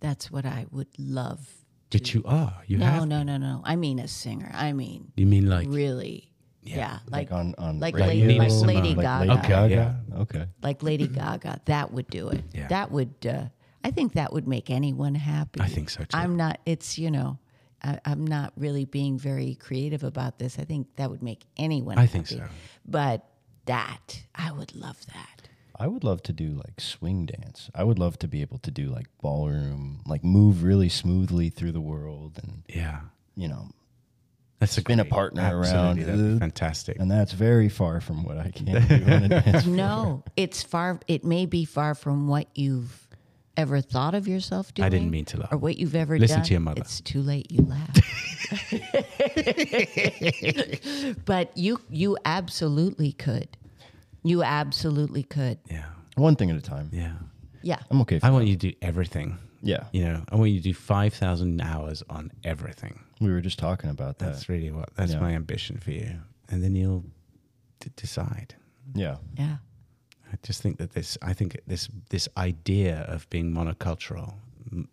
[0.00, 1.64] That's what I would love.
[1.90, 2.62] But you are.
[2.66, 3.08] You no, have.
[3.08, 3.62] no, no, no.
[3.64, 4.50] I mean a singer.
[4.54, 6.24] I mean You mean like really.
[6.62, 6.98] Yeah.
[7.08, 8.74] like, Like on on like radio, Lady- like Simone.
[8.76, 9.24] Lady like Gaga.
[9.30, 9.74] Lady Okay, Gaga.
[10.10, 10.20] yeah.
[10.20, 10.46] Okay.
[10.62, 11.60] like Lady Gaga.
[11.64, 12.44] That would do it.
[12.52, 12.68] Yeah.
[12.68, 13.44] That would uh,
[13.82, 15.60] I think that would make anyone happy.
[15.60, 16.08] I think so, too.
[16.16, 17.38] I'm not it's, you know,
[17.82, 20.58] I, I'm not really being very creative about this.
[20.58, 22.42] I think that would make anyone I think so.
[22.84, 23.24] But
[23.66, 25.47] that, I would love that.
[25.78, 27.70] I would love to do like swing dance.
[27.74, 31.72] I would love to be able to do like ballroom, like move really smoothly through
[31.72, 33.00] the world and Yeah.
[33.36, 33.68] you know,
[34.58, 35.98] That's a Spin a great- partner absolutely, around.
[36.00, 36.98] That'd be Uh, fantastic.
[36.98, 39.66] and that's very far from what I can do on a dance.
[39.66, 40.98] No, it's far.
[41.06, 43.06] It may be far from what you've
[43.56, 44.84] ever thought of yourself doing.
[44.86, 45.52] I didn't mean to laugh.
[45.52, 46.22] Or what you've ever done.
[46.22, 46.44] Listen done.
[46.46, 46.80] to your mother.
[46.80, 47.52] It's too late.
[47.52, 47.94] You laugh.
[51.24, 53.48] but you you absolutely could.
[54.22, 55.58] You absolutely could.
[55.70, 55.86] Yeah.
[56.16, 56.90] One thing at a time.
[56.92, 57.12] Yeah.
[57.62, 57.78] Yeah.
[57.90, 58.18] I'm okay.
[58.18, 59.38] For I want you to do everything.
[59.62, 63.00] yeah, You know, I want you to do 5,000 hours on everything.
[63.20, 64.26] we were just talking about that.
[64.32, 65.20] That's really what, that's Yeah.
[65.20, 66.20] my ambition for you.
[66.48, 67.04] And then you'll
[67.80, 68.54] d- decide.
[68.94, 69.56] yeah, Yeah.
[70.32, 74.34] I just think that this, I think this, this idea of being monocultural,
[74.72, 74.88] m-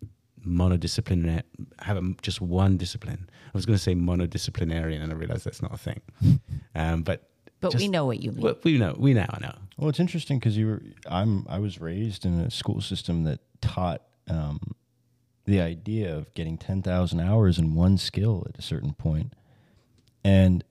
[0.46, 1.42] monodisciplinary,
[1.80, 3.28] have a, just one discipline.
[3.46, 6.00] I was going to say monodisciplinarian, and I realized that's not a thing.
[6.74, 7.30] Um, but
[7.72, 8.42] But we know what you mean.
[8.42, 9.54] well, we know, we now know.
[9.76, 10.82] Well, it's interesting because you were.
[11.08, 11.46] I'm.
[11.48, 14.74] I was raised in a school system that taught um,
[15.44, 19.34] the idea of getting ten thousand hours in one skill at a certain point,
[20.24, 20.64] and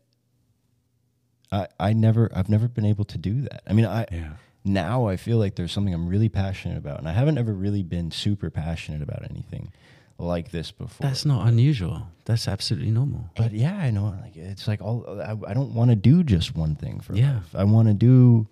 [1.52, 1.68] I.
[1.80, 2.32] I never.
[2.36, 3.64] I've never been able to do that.
[3.68, 4.06] I mean, I.
[4.12, 4.34] Yeah.
[4.68, 7.84] Now I feel like there's something I'm really passionate about, and I haven't ever really
[7.84, 9.72] been super passionate about anything
[10.18, 11.08] like this before.
[11.08, 12.08] That's not unusual.
[12.26, 13.30] That's absolutely normal.
[13.36, 14.16] But yeah, I know.
[14.22, 15.06] Like it's like all.
[15.22, 17.36] I, I don't want to do just one thing for Yeah.
[17.36, 17.56] life.
[17.56, 18.48] I want to do.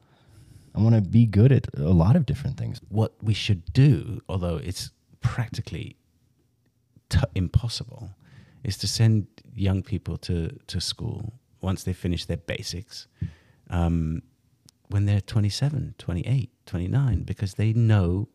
[0.75, 2.81] I want to be good at a lot of different things.
[2.89, 4.89] what we should do, although it's
[5.21, 5.95] practically
[7.09, 8.09] t- impossible,
[8.63, 13.07] is to send young people to, to school once they finish their basics
[13.69, 14.23] um,
[14.89, 18.27] when they're 27, 28, 29, because they know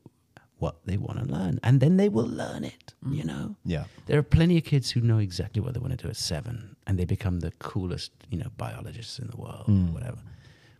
[0.58, 1.60] what they want to learn.
[1.62, 3.16] And then they will learn it, mm.
[3.16, 3.56] you know?
[3.64, 3.84] Yeah.
[4.06, 6.76] There are plenty of kids who know exactly what they want to do at seven,
[6.86, 10.18] and they become the coolest, you know, biologists in the world, or whatever.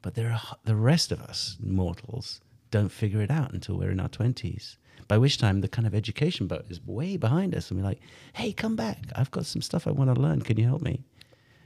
[0.03, 4.01] But there are the rest of us mortals don't figure it out until we're in
[4.01, 4.77] our twenties.
[5.07, 8.01] By which time the kind of education boat is way behind us, and we're like,
[8.35, 9.07] "Hey, come back!
[9.15, 10.43] I've got some stuff I want to learn.
[10.43, 11.05] Can you help me?"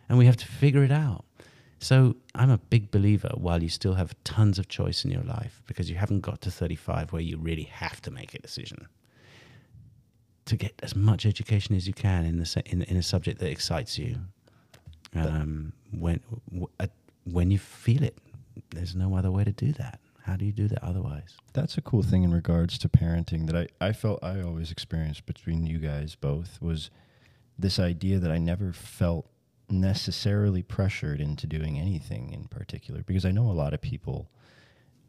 [0.08, 1.24] And we have to figure it out.
[1.82, 3.30] So I'm a big believer.
[3.34, 6.50] While you still have tons of choice in your life, because you haven't got to
[6.50, 8.86] 35 where you really have to make a decision
[10.44, 13.50] to get as much education as you can in the in, in a subject that
[13.50, 14.16] excites you.
[15.14, 16.20] Um, when
[16.50, 16.86] w- uh,
[17.24, 18.16] when you feel it,
[18.70, 19.98] there's no other way to do that.
[20.22, 21.36] How do you do that otherwise?
[21.52, 25.26] That's a cool thing in regards to parenting that I, I felt I always experienced
[25.26, 26.90] between you guys both was
[27.58, 29.26] this idea that I never felt
[29.72, 34.30] necessarily pressured into doing anything in particular because I know a lot of people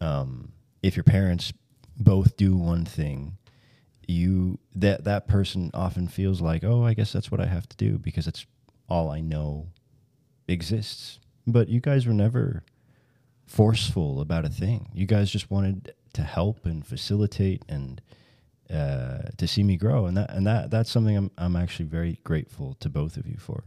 [0.02, 0.52] um,
[0.82, 1.54] if your parents
[1.98, 3.38] both do one thing
[4.08, 7.78] you that that person often feels like oh I guess that's what I have to
[7.78, 8.46] do because it's
[8.90, 9.68] all I know
[10.48, 12.64] exists but you guys were never
[13.46, 14.90] forceful about a thing.
[14.94, 18.02] You guys just wanted to help and facilitate and
[18.70, 22.20] uh, to see me grow, and that and that that's something I'm I'm actually very
[22.24, 23.64] grateful to both of you for.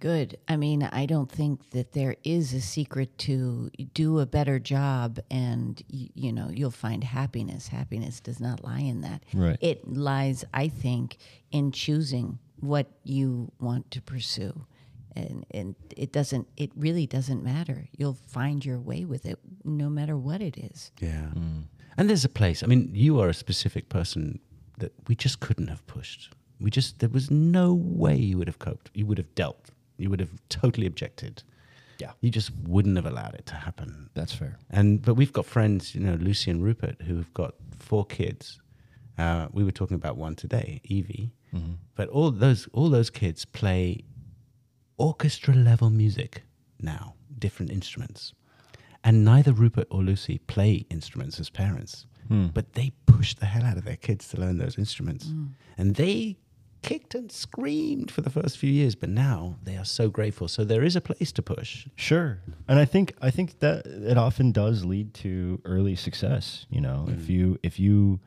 [0.00, 0.36] Good.
[0.46, 5.18] I mean, I don't think that there is a secret to do a better job
[5.30, 7.68] and, y- you know, you'll find happiness.
[7.68, 9.22] Happiness does not lie in that.
[9.32, 9.56] Right.
[9.60, 11.16] It lies, I think,
[11.50, 14.66] in choosing what you want to pursue.
[15.14, 17.88] And, and it doesn't, it really doesn't matter.
[17.96, 20.92] You'll find your way with it no matter what it is.
[21.00, 21.28] Yeah.
[21.30, 21.60] Hmm.
[21.96, 22.62] And there's a place.
[22.62, 24.40] I mean, you are a specific person
[24.78, 26.34] that we just couldn't have pushed.
[26.60, 28.90] We just there was no way you would have coped.
[28.92, 29.70] You would have dealt.
[29.98, 31.42] You would have totally objected.
[31.98, 32.12] Yeah.
[32.20, 34.10] You just wouldn't have allowed it to happen.
[34.14, 34.58] That's fair.
[34.70, 38.60] And but we've got friends, you know, Lucy and Rupert, who have got four kids.
[39.18, 41.32] Uh, we were talking about one today, Evie.
[41.54, 41.72] Mm-hmm.
[41.94, 44.04] But all those all those kids play
[44.98, 46.42] orchestra level music
[46.80, 48.34] now, different instruments.
[49.04, 52.48] And neither Rupert or Lucy play instruments as parents, hmm.
[52.48, 55.26] but they push the hell out of their kids to learn those instruments.
[55.26, 55.50] Mm.
[55.78, 56.36] And they
[56.86, 60.46] kicked and screamed for the first few years, but now they are so grateful.
[60.46, 61.88] So there is a place to push.
[61.96, 66.66] Sure, and I think I think that it often does lead to early success.
[66.70, 67.28] You know, if mm.
[67.28, 68.20] you if you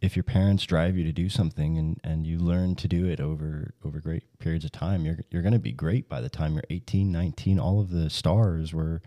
[0.00, 3.20] if your parents drive you to do something and, and you learn to do it
[3.20, 6.54] over over great periods of time, you're you're going to be great by the time
[6.54, 7.58] you're 18, 19.
[7.58, 9.02] All of the stars were,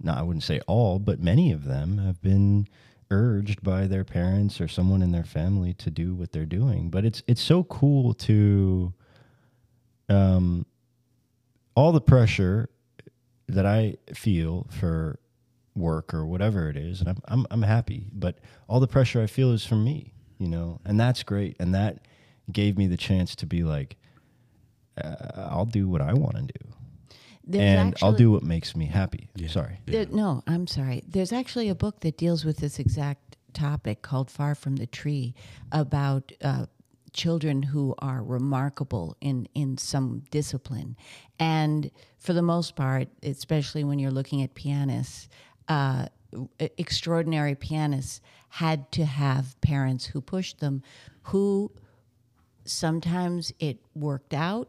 [0.00, 2.66] not I wouldn't say all, but many of them have been
[3.10, 6.90] urged by their parents or someone in their family to do what they're doing.
[6.90, 8.92] But it's it's so cool to
[10.08, 10.66] um
[11.74, 12.68] all the pressure
[13.48, 15.18] that I feel for
[15.74, 18.06] work or whatever it is, and I'm I'm I'm happy.
[18.12, 18.38] But
[18.68, 21.56] all the pressure I feel is from me, you know, and that's great.
[21.58, 22.06] And that
[22.52, 23.96] gave me the chance to be like,
[25.02, 26.72] uh, I'll do what I want to do,
[27.50, 29.28] There's and I'll do what makes me happy.
[29.48, 29.80] Sorry.
[29.86, 31.02] There, no, I'm sorry.
[31.06, 35.34] There's actually a book that deals with this exact topic called Far from the Tree
[35.72, 36.66] about uh,
[37.12, 40.96] children who are remarkable in, in some discipline.
[41.38, 45.28] And for the most part, especially when you're looking at pianists,
[45.68, 46.06] uh,
[46.78, 48.20] extraordinary pianists
[48.50, 50.82] had to have parents who pushed them,
[51.24, 51.72] who
[52.64, 54.68] sometimes it worked out,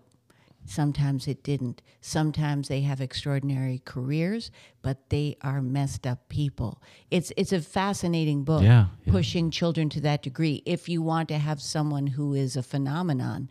[0.65, 1.81] sometimes it didn't.
[2.01, 4.51] Sometimes they have extraordinary careers,
[4.81, 6.81] but they are messed up people.
[7.09, 9.11] It's it's a fascinating book, Yeah, yeah.
[9.11, 10.61] pushing children to that degree.
[10.65, 13.49] If you want to have someone who is a phenomenon,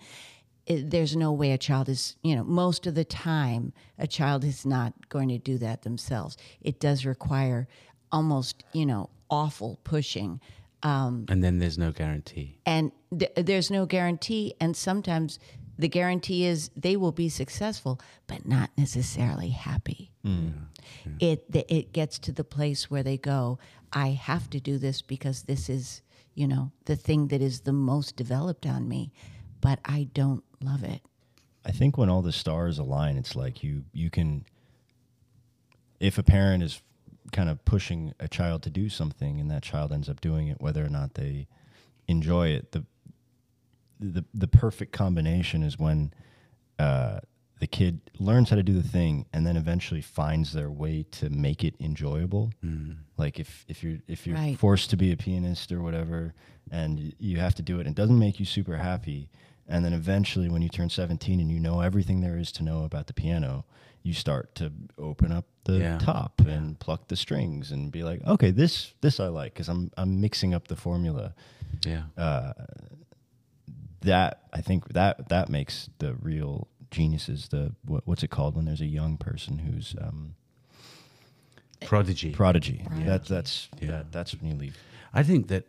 [0.66, 4.44] it, there's no way a child is, you know, most of the time, a child
[4.44, 6.36] is not going to do that themselves.
[6.60, 7.66] It does require
[8.12, 10.40] almost, you know, awful pushing.
[10.82, 12.58] Um, And then there's no guarantee.
[12.64, 14.54] and th- there's no guarantee.
[14.60, 15.38] And sometimes
[15.80, 20.12] the guarantee is they will be successful, but not necessarily happy.
[20.24, 20.52] Mm.
[21.18, 23.58] It, th- it gets to the place where they go,
[23.92, 26.02] I have to do this because this is,
[26.34, 29.12] you know, the thing that is the most developed on me,
[29.60, 31.02] but I don't love it.
[31.64, 34.46] I think when all the stars align, it's like you you can.
[35.98, 36.80] If a parent is
[37.32, 40.60] kind of pushing a child to do something, and that child ends up doing it,
[40.60, 41.48] whether or not they
[42.08, 42.84] enjoy it, the
[44.00, 46.12] the the perfect combination is when
[46.78, 47.20] uh,
[47.60, 51.28] the kid learns how to do the thing, and then eventually finds their way to
[51.30, 52.52] make it enjoyable.
[53.18, 54.58] Like if if you're if you're Right.
[54.58, 56.34] forced to be a pianist or whatever,
[56.70, 59.28] and you have to do it, and it doesn't make you super happy,
[59.68, 62.84] and then eventually when you turn 17 and you know everything there is to know
[62.84, 63.66] about the piano,
[64.02, 65.98] you start to open up the Yeah.
[65.98, 69.90] top and pluck the strings and be like, okay, this this I like because I'm
[69.98, 71.34] I'm mixing up the formula.
[71.84, 72.04] Yeah.
[72.16, 72.54] Uh,
[74.02, 77.48] that I think that that makes the real geniuses.
[77.48, 80.34] The what, what's it called when there's a young person who's um,
[81.84, 82.30] Prodigy.
[82.32, 82.82] prodigy.
[82.86, 83.06] Prodigy.
[83.06, 83.88] That, that's Yeah.
[83.90, 84.76] that, that's when you leave.
[85.14, 85.66] I think that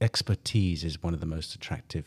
[0.00, 2.06] expertise is one of the most attractive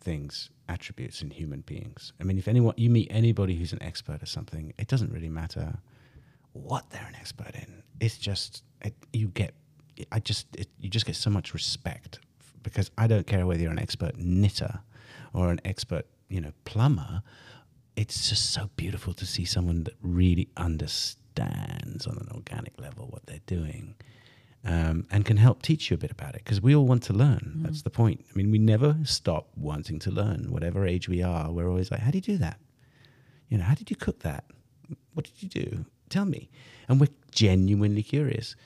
[0.00, 2.12] things, attributes in human beings.
[2.20, 5.28] I mean, if anyone you meet anybody who's an expert at something, it doesn't really
[5.28, 5.78] matter
[6.52, 7.82] what they're an expert in.
[8.00, 9.54] It's just it, you get,
[10.12, 12.27] I just it, you just get so much respect f-
[12.62, 14.80] because I don't care whether you're an expert knitter
[15.32, 17.22] or an expert, you know, plumber.
[17.96, 23.26] It's just so beautiful to see someone that really understands on an organic level what
[23.26, 23.94] they're doing
[24.64, 27.12] um, and can help teach you a bit about it because we all want to
[27.12, 27.60] learn.
[27.62, 28.24] That's the point.
[28.30, 31.50] I mean, we never stop wanting to learn, whatever age we are.
[31.50, 32.58] We're always like, how do you do that?
[33.48, 34.44] You know, how did you cook that?
[35.14, 35.84] What did you do?
[36.10, 36.50] Tell me.
[36.88, 38.56] And we're genuinely curious.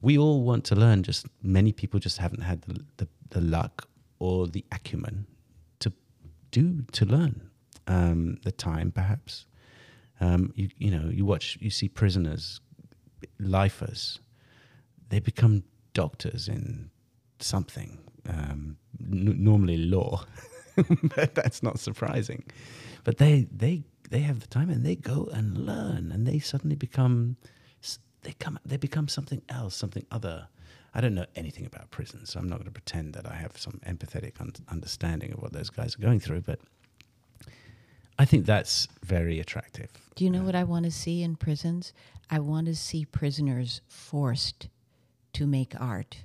[0.00, 3.88] We all want to learn, just many people just haven't had the, the, the luck
[4.18, 5.26] or the acumen
[5.80, 5.92] to
[6.50, 7.50] do, to learn.
[7.86, 9.46] Um, the time, perhaps.
[10.20, 12.60] Um, you, you know, you watch, you see prisoners,
[13.40, 14.20] lifers,
[15.08, 16.90] they become doctors in
[17.40, 20.24] something, um, n- normally law.
[21.16, 22.44] but that's not surprising.
[23.04, 26.76] But they they they have the time and they go and learn, and they suddenly
[26.76, 27.36] become
[28.22, 30.48] they come they become something else, something other.
[30.94, 33.56] I don't know anything about prisons, so I'm not going to pretend that I have
[33.56, 36.40] some empathetic un- understanding of what those guys are going through.
[36.42, 36.60] But
[38.18, 39.90] I think that's very attractive.
[40.16, 41.92] Do you know what I want to see in prisons?
[42.28, 44.68] I want to see prisoners forced
[45.34, 46.18] to make art.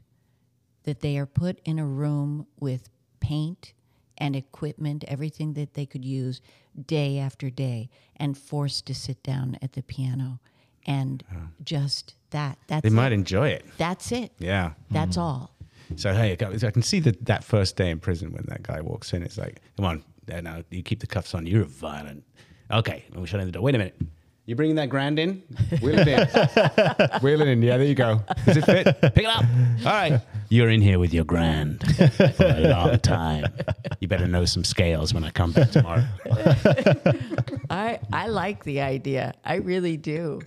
[0.84, 2.90] That they are put in a room with
[3.20, 3.74] paint
[4.18, 6.42] and equipment, everything that they could use
[6.86, 10.40] day after day, and forced to sit down at the piano.
[10.86, 11.24] And
[11.64, 12.58] just that.
[12.68, 13.16] That's They might it.
[13.16, 13.66] enjoy it.
[13.78, 14.32] That's it.
[14.40, 14.74] Yeah.
[14.92, 15.52] That's all.
[15.96, 18.64] So hey, I can- I can see that that first day in prison when that
[18.64, 21.46] guy walks in, it's like, come on, uh, now you keep the cuffs on.
[21.46, 22.24] You're violent.
[22.72, 23.62] Okay, we're shutting the door.
[23.64, 23.96] Wait a minute.
[24.48, 25.42] You bringing that grand in?
[25.82, 26.20] Wheel it in.
[27.22, 27.64] Wheel it in.
[27.64, 28.22] Yeah, there you go.
[28.46, 28.86] Does it fit?
[29.16, 29.44] Pick it up.
[29.80, 30.22] All right.
[30.50, 31.82] You're in here with your grand
[32.36, 33.46] for a long time.
[34.00, 36.06] You better know some scales when I come back tomorrow.
[37.70, 39.34] I I like the idea.
[39.44, 40.42] I really do.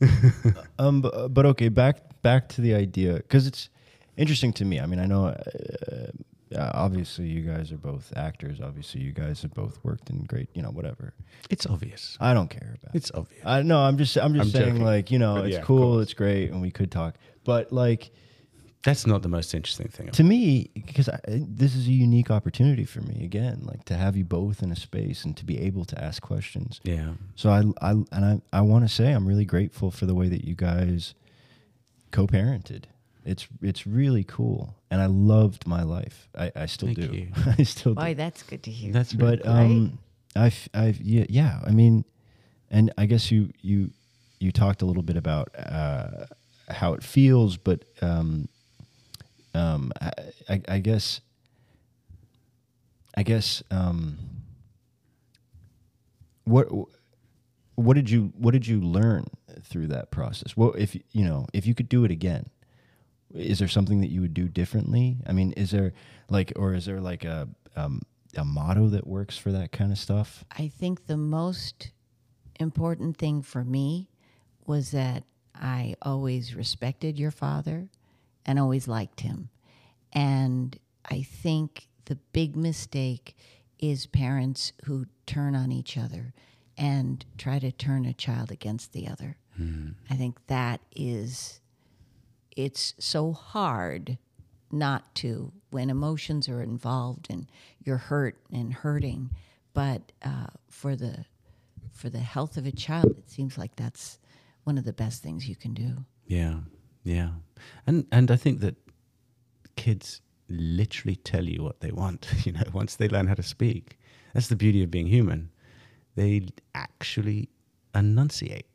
[0.78, 3.68] Um, but, but okay, back back to the idea because it's
[4.16, 4.80] interesting to me.
[4.80, 6.06] I mean, I know uh,
[6.54, 8.60] uh, obviously you guys are both actors.
[8.60, 11.14] Obviously, you guys have both worked in great, you know, whatever.
[11.50, 12.16] It's obvious.
[12.20, 12.94] I don't care about.
[12.94, 13.42] It's obvious.
[13.44, 14.84] I no, I'm just I'm just I'm saying joking.
[14.84, 17.16] like you know But it's yeah, cool, it's great, and we could talk.
[17.44, 18.10] But like
[18.84, 20.10] That's not the most interesting thing.
[20.10, 24.24] to me, because this is a unique opportunity for me again, like to have you
[24.24, 26.80] both in a space and to be able to ask questions.
[26.84, 27.14] Yeah.
[27.34, 30.28] So I, I and I, I want to say I'm really grateful for the way
[30.28, 31.14] that you guys
[32.10, 32.84] co-parented.
[33.24, 36.28] It's it's really cool, and I loved my life.
[36.38, 37.16] I, I still Thank do.
[37.16, 37.28] you.
[37.58, 38.14] I still Boy, do.
[38.16, 38.92] that's good to hear.
[38.92, 39.52] That's really But cool.
[39.52, 39.98] um,
[40.36, 41.60] I've I've yeah yeah.
[41.66, 42.04] I mean,
[42.70, 43.90] and I guess you you
[44.40, 46.26] you talked a little bit about uh,
[46.68, 48.48] how it feels, but um,
[49.54, 50.10] um, I,
[50.48, 51.20] I, I guess
[53.16, 54.18] I guess um,
[56.44, 56.68] what
[57.76, 59.26] what did you what did you learn
[59.62, 60.56] through that process?
[60.56, 62.50] Well, if you know, if you could do it again,
[63.34, 65.18] is there something that you would do differently?
[65.26, 65.92] I mean, is there
[66.28, 68.02] like, or is there like a um,
[68.36, 70.44] a motto that works for that kind of stuff?
[70.56, 71.92] I think the most
[72.60, 74.08] important thing for me
[74.66, 75.24] was that
[75.54, 77.88] I always respected your father
[78.46, 79.48] and always liked him.
[80.12, 80.78] And
[81.10, 83.36] I think the big mistake
[83.78, 86.32] is parents who turn on each other
[86.76, 89.36] and try to turn a child against the other.
[90.10, 91.60] I think that is
[92.56, 94.18] it's so hard
[94.72, 97.48] not to when emotions are involved and
[97.84, 99.30] you're hurt and hurting
[99.72, 101.24] but uh, for the
[101.92, 104.18] for the health of a child it seems like that's
[104.64, 106.58] one of the best things you can do Yeah,
[107.04, 107.30] yeah,
[107.86, 108.76] and and I think that
[109.76, 112.26] kids literally tell you what they want.
[112.44, 113.98] You know, once they learn how to speak,
[114.32, 115.50] that's the beauty of being human.
[116.16, 117.48] They actually
[117.94, 118.66] enunciate.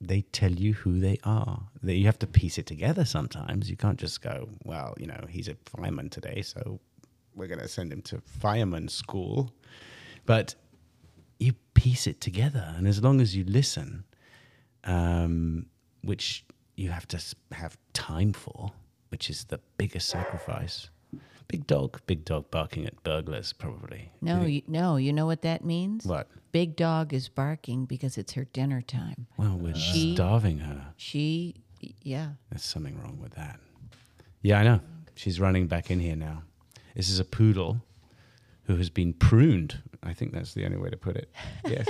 [0.00, 1.62] They tell you who they are.
[1.82, 3.68] That you have to piece it together sometimes.
[3.70, 6.80] You can't just go, well, you know, he's a fireman today, so
[7.34, 9.52] we're going to send him to fireman school.
[10.26, 10.54] But
[11.38, 14.04] you piece it together, and as long as you listen,
[14.84, 15.66] um,
[16.02, 16.44] which
[16.78, 17.18] you have to
[17.52, 18.70] have time for,
[19.10, 20.90] which is the biggest sacrifice.
[21.48, 24.12] Big dog, big dog barking at burglars, probably.
[24.20, 26.28] no you, no you know what that means What?
[26.52, 30.92] big dog is barking because it's her dinner time Well, we're She- starving her.
[30.96, 31.54] she
[32.02, 33.60] yeah There's something wrong with that.
[34.42, 34.80] Yeah, I know.
[35.14, 36.42] She's running back in here now.
[36.94, 37.80] This is a poodle
[38.64, 39.78] who has been pruned.
[40.02, 41.30] I think that's the only way to put it.
[41.66, 41.88] Yes.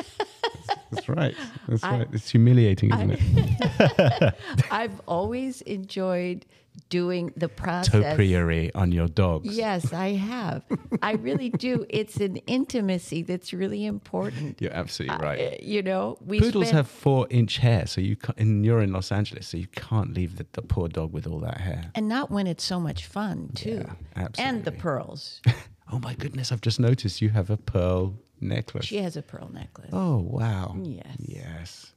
[0.91, 1.35] That's right.
[1.69, 2.09] That's I- right.
[2.13, 4.35] It's humiliating, isn't it?
[4.71, 6.47] i've always enjoyed
[6.91, 9.57] doing the process Topiary on your dogs.
[9.57, 10.63] Yes, I have.
[11.03, 11.85] I really do.
[11.91, 14.61] It's an intimacy that's really important.
[14.63, 15.41] You're absolutely right.
[15.41, 18.81] Uh, You know, we Poodles spend- have four inch hair, so you can't, and you're
[18.81, 21.91] in Los Angeles, so you can't leave the, the poor dog with all that hair.
[21.97, 23.85] and not when it's so much fun too.
[24.17, 25.41] Yeah, And the pearls.
[25.91, 28.85] Oh my goodness, I've just noticed you have a pearl necklace.
[28.87, 29.91] She has a pearl necklace.
[29.93, 30.77] Oh wow.
[30.83, 31.17] Yes.
[31.19, 31.93] Yes.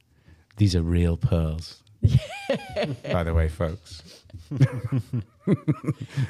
[0.56, 1.82] These are real pearls.
[3.10, 4.02] By the way, folks.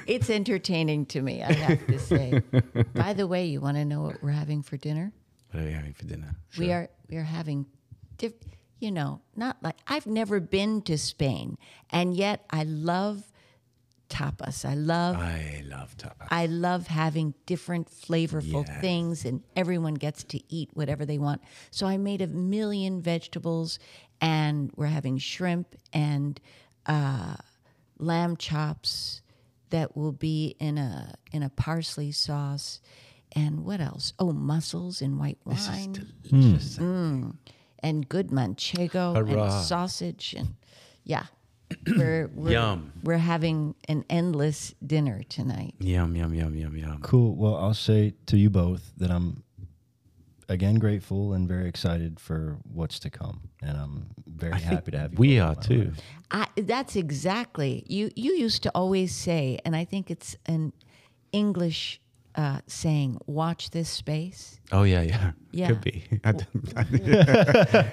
[0.07, 2.41] It's entertaining to me, I have to say.
[2.95, 5.13] By the way, you want to know what we're having for dinner?
[5.51, 6.35] What are we having for dinner?
[6.59, 7.67] We are we are having
[8.17, 8.33] diff,
[8.79, 11.59] you know, not like I've never been to Spain
[11.91, 13.32] and yet I love
[14.13, 14.65] tapas.
[14.65, 16.29] I love I love tapas.
[16.31, 18.81] I love having different flavorful Yes.
[18.81, 21.41] things, and everyone gets to eat whatever they want.
[21.71, 23.79] So I made a million vegetables,
[24.21, 26.39] and we're having shrimp and
[26.87, 27.37] uh,
[27.99, 29.23] lamb chops
[29.71, 32.81] that will be in a in a parsley sauce.
[33.35, 34.13] And what else?
[34.19, 35.93] Oh, mussels in white this is wine
[36.23, 36.79] delicious.
[37.83, 39.45] and good manchego Hurrah.
[39.45, 40.55] and sausage and
[41.05, 41.27] yeah.
[41.97, 42.93] We're, we're Yum.
[43.03, 45.75] we're having an endless dinner tonight.
[45.79, 46.99] Yum yum yum yum yum.
[47.03, 47.35] Cool.
[47.35, 49.43] Well, I'll say to you both that I'm
[50.49, 54.99] again grateful and very excited for what's to come, and I'm very I happy to
[54.99, 55.19] have you.
[55.19, 55.93] We are too.
[56.31, 58.11] I, that's exactly you.
[58.17, 60.73] You used to always say, and I think it's an
[61.33, 62.01] English
[62.35, 65.33] uh, saying, "Watch this space." Oh yeah, yeah.
[65.53, 65.69] Yeah.
[65.69, 66.05] Could be.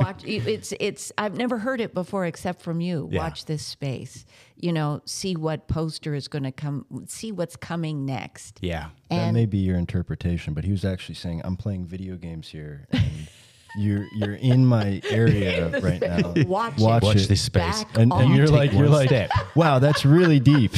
[0.00, 0.24] I don't- Watch.
[0.26, 1.12] It's it's.
[1.18, 3.08] I've never heard it before except from you.
[3.10, 3.18] Yeah.
[3.20, 4.24] Watch this space.
[4.56, 6.84] You know, see what poster is going to come.
[7.06, 8.58] See what's coming next.
[8.62, 8.90] yeah.
[9.10, 12.86] That may be your interpretation, but he was actually saying, "I'm playing video games here,
[12.92, 13.28] and
[13.78, 16.32] you're you're in my area right now.
[16.46, 16.76] Watch.
[16.78, 17.28] Watch, Watch it.
[17.28, 17.84] this space.
[17.84, 19.30] Back And, and you're like, you're like, step.
[19.54, 20.72] wow, that's really deep.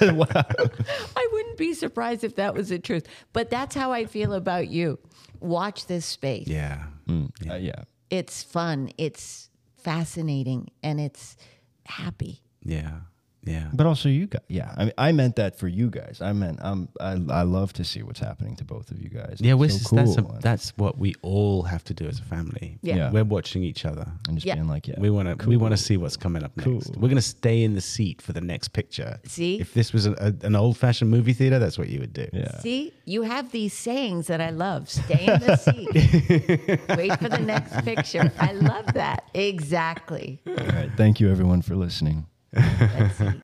[0.00, 0.26] wow.
[1.16, 3.06] I wouldn't be surprised if that was the truth.
[3.32, 4.98] But that's how I feel about you.
[5.40, 6.46] Watch this space.
[6.48, 6.84] Yeah.
[7.08, 7.82] Mm, uh, yeah.
[8.10, 8.90] It's fun.
[8.98, 11.36] It's fascinating, and it's
[11.84, 12.42] happy.
[12.64, 13.00] Yeah.
[13.46, 13.68] Yeah.
[13.72, 14.74] But also you guys, yeah.
[14.76, 16.20] I mean, I meant that for you guys.
[16.20, 19.38] I meant I'm, I, I love to see what's happening to both of you guys.
[19.40, 20.38] Yeah, which so is, that's, a, cool.
[20.40, 22.78] that's what we all have to do as a family.
[22.82, 22.96] Yeah.
[22.96, 23.10] Yeah.
[23.12, 24.06] We're watching each other.
[24.28, 24.54] and just Yeah.
[24.56, 26.66] being like, yeah, We want to we want to see what's coming up next.
[26.66, 26.82] Cool.
[26.96, 29.18] We're going to stay in the seat for the next picture.
[29.24, 29.60] See?
[29.60, 32.26] If this was a, a, an old-fashioned movie theater, that's what you would do.
[32.32, 32.58] yeah.
[32.60, 34.90] See, you have these sayings that I love.
[34.90, 35.88] Stay in the seat.
[36.96, 38.32] Wait for the next picture.
[38.40, 39.24] I love that.
[39.34, 40.40] Exactly.
[40.46, 40.90] All right.
[40.96, 42.26] Thank you, everyone, for listening.
[42.56, 43.36] Gracias.